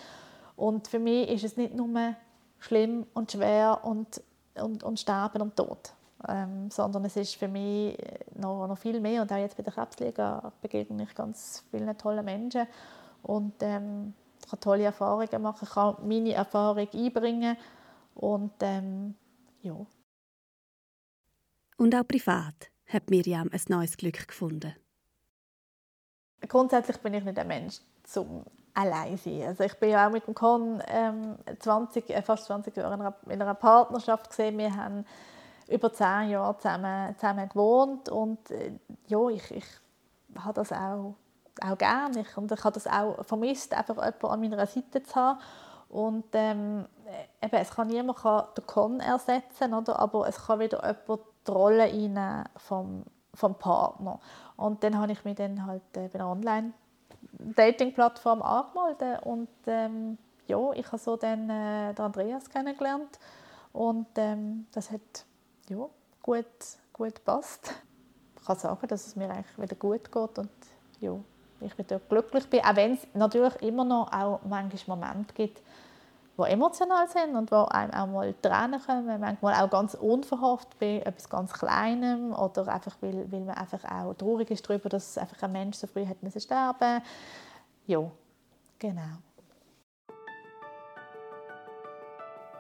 und 0.61 0.89
für 0.89 0.99
mich 0.99 1.31
ist 1.31 1.43
es 1.43 1.57
nicht 1.57 1.75
nur 1.75 2.15
schlimm 2.59 3.07
und 3.15 3.33
schwer 3.33 3.81
und, 3.83 4.23
und, 4.57 4.83
und 4.83 5.01
Sterben 5.01 5.41
und 5.41 5.57
Tod, 5.57 5.95
ähm, 6.29 6.71
sondern 6.71 7.07
es 7.07 7.17
ist 7.17 7.35
für 7.37 7.49
mich 7.49 7.97
noch, 8.35 8.67
noch 8.67 8.77
viel 8.77 9.01
mehr. 9.01 9.23
Und 9.23 9.33
auch 9.33 9.39
jetzt 9.39 9.57
bei 9.57 9.63
der 9.63 9.73
Krebsliga 9.73 10.53
begegne 10.61 11.05
ich 11.05 11.15
ganz 11.15 11.65
vielen 11.71 11.97
tollen 11.97 12.27
Menschen 12.27 12.67
und 13.23 13.55
ähm, 13.61 14.13
kann 14.51 14.61
tolle 14.61 14.85
Erfahrungen 14.85 15.41
machen, 15.41 15.65
ich 15.67 15.71
kann 15.71 15.97
meine 16.07 16.35
Erfahrung 16.35 16.87
einbringen 16.93 17.57
und 18.17 18.53
ähm, 18.61 19.15
ja. 19.63 19.87
Und 21.79 21.95
auch 21.95 22.07
privat 22.07 22.71
hat 22.87 23.09
Miriam 23.09 23.49
ein 23.51 23.61
neues 23.69 23.97
Glück 23.97 24.29
gefunden. 24.29 24.75
Grundsätzlich 26.47 26.99
bin 26.99 27.15
ich 27.15 27.25
nicht 27.25 27.39
ein 27.39 27.49
Mensch 27.49 27.81
zum 28.03 28.45
allein 28.75 29.17
sein. 29.17 29.43
Also 29.47 29.65
ich 29.65 29.75
bin 29.79 29.91
ja 29.91 30.07
auch 30.07 30.13
mit 30.13 30.27
dem 30.27 30.35
Con 30.35 30.83
ähm, 30.87 31.37
20, 31.59 32.11
äh, 32.11 32.23
fast 32.23 32.45
20 32.47 32.77
Jahre 32.77 32.95
in 32.95 33.01
einer, 33.01 33.15
in 33.29 33.43
einer 33.43 33.55
Partnerschaft 33.55 34.31
gesehen. 34.31 34.59
Wir 34.59 34.75
haben 34.75 35.05
über 35.69 35.93
zehn 35.93 36.31
Jahre 36.31 36.57
zusammen, 36.59 37.15
zusammen 37.17 37.49
gewohnt 37.49 38.09
und 38.09 38.51
äh, 38.51 38.73
ja, 39.07 39.29
ich, 39.29 39.51
ich 39.51 39.67
habe 40.37 40.55
das 40.55 40.73
auch, 40.73 41.15
auch 41.63 41.79
gerne. 41.79 42.21
Ich, 42.21 42.37
und 42.37 42.51
ich 42.51 42.65
habe 42.65 42.75
das 42.75 42.87
auch 42.87 43.25
vermisst, 43.25 43.73
einfach 43.75 43.97
jemanden 43.97 44.27
an 44.27 44.41
meiner 44.41 44.67
Seite 44.67 45.03
zu 45.03 45.15
haben. 45.15 45.41
Und 45.89 46.27
ähm, 46.35 46.87
eben, 47.43 47.57
es 47.57 47.71
kann 47.71 47.89
niemand 47.89 48.19
kann 48.19 48.45
den 48.57 48.67
Con 48.67 49.01
ersetzen, 49.01 49.75
oder? 49.75 49.99
aber 49.99 50.29
es 50.29 50.47
kann 50.47 50.61
wieder 50.61 50.79
jemand 50.87 51.23
die 51.47 51.51
Rolle 51.51 51.83
einnehmen 51.85 52.45
vom, 52.57 53.05
vom 53.35 53.55
Partner. 53.57 54.21
Und 54.57 54.85
dann 54.85 54.99
habe 54.99 55.13
ich 55.13 55.25
mich 55.25 55.37
dann 55.37 55.67
halt 55.67 55.83
äh, 55.97 56.21
Online 56.21 56.73
Dating-Plattform 57.55 58.43
angemeldet 58.43 59.23
und 59.25 59.49
ähm, 59.67 60.19
ja, 60.47 60.73
ich 60.73 60.87
habe 60.87 60.99
so 60.99 61.17
dann 61.17 61.49
äh, 61.49 61.95
den 61.95 62.05
Andreas 62.05 62.49
kennengelernt 62.51 63.19
und 63.73 64.07
ähm, 64.17 64.67
das 64.73 64.91
hat 64.91 65.01
ja, 65.69 65.89
gut, 66.23 66.47
gut 66.93 67.15
gepasst. 67.15 67.73
Ich 68.39 68.47
kann 68.47 68.59
sagen, 68.59 68.87
dass 68.89 69.07
es 69.07 69.17
mir 69.17 69.31
eigentlich 69.31 69.59
wieder 69.59 69.77
gut 69.77 70.11
geht 70.11 70.39
und 70.39 70.51
ja, 71.01 71.17
ich 71.61 71.77
wieder 71.79 72.01
glücklich 72.01 72.49
bin, 72.49 72.61
auch 72.65 72.77
wenn 72.77 72.95
es 72.95 73.07
natürlich 73.15 73.61
immer 73.63 73.85
noch 73.85 74.13
auch 74.13 74.41
manchmal 74.49 74.97
Momente 74.97 75.35
gibt, 75.35 75.63
die 76.45 76.53
emotional 76.53 77.09
sind 77.09 77.37
und 77.37 77.51
wo 77.51 77.65
einem 77.65 77.93
auch 77.93 78.07
mal 78.07 78.35
Tränen 78.43 78.81
kommen, 78.85 79.21
manchmal 79.21 79.55
auch 79.55 79.71
ganz 79.71 79.95
unverhofft 79.95 80.79
bei 80.79 81.03
etwas 81.05 81.29
ganz 81.29 81.53
Kleinem 81.53 82.33
oder 82.33 82.69
einfach, 82.69 82.97
weil, 83.01 83.31
weil 83.31 83.41
man 83.41 83.57
einfach 83.57 83.85
auch 83.85 84.15
traurig 84.15 84.51
ist 84.51 84.69
darüber, 84.69 84.89
dass 84.89 85.19
einfach 85.19 85.43
ein 85.43 85.53
Mensch 85.53 85.77
so 85.77 85.87
früh 85.87 86.07
hat 86.07 86.23
müssen 86.23 86.41
sterben 86.41 87.03
Ja, 87.87 88.11
genau. 88.79 89.19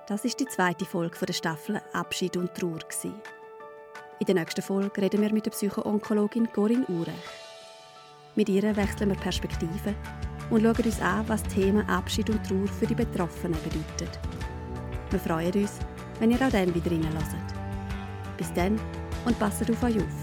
Das 0.06 0.24
ist 0.24 0.40
die 0.40 0.46
zweite 0.46 0.84
Folge 0.84 1.24
der 1.24 1.32
Staffel 1.32 1.80
Abschied 1.92 2.36
und 2.36 2.52
Trauer. 2.54 2.80
In 4.18 4.26
der 4.26 4.34
nächsten 4.34 4.60
Folge 4.60 5.00
reden 5.00 5.22
wir 5.22 5.32
mit 5.32 5.46
der 5.46 5.52
Psychoonkologin 5.52 6.52
Corinne 6.52 6.84
Urech. 6.88 7.14
Mit 8.34 8.48
ihr 8.48 8.76
wechseln 8.76 9.10
wir 9.10 9.16
Perspektiven 9.16 9.94
und 10.50 10.62
schauen 10.62 10.84
uns 10.84 11.00
an, 11.00 11.24
was 11.28 11.42
das 11.42 11.54
Thema 11.54 11.88
Abschied 11.88 12.28
und 12.30 12.44
Trauer 12.46 12.66
für 12.66 12.86
die 12.86 12.94
Betroffenen 12.94 13.58
bedeutet. 13.62 14.18
Wir 15.10 15.18
freuen 15.18 15.52
uns, 15.54 15.78
wenn 16.18 16.30
ihr 16.30 16.40
auch 16.42 16.50
dann 16.50 16.74
wieder 16.74 16.90
reinhört. 16.90 17.24
Bis 18.36 18.52
dann 18.52 18.78
und 19.24 19.38
passt 19.38 19.70
auf 19.70 19.82
euch 19.82 19.96
auf. 19.96 20.19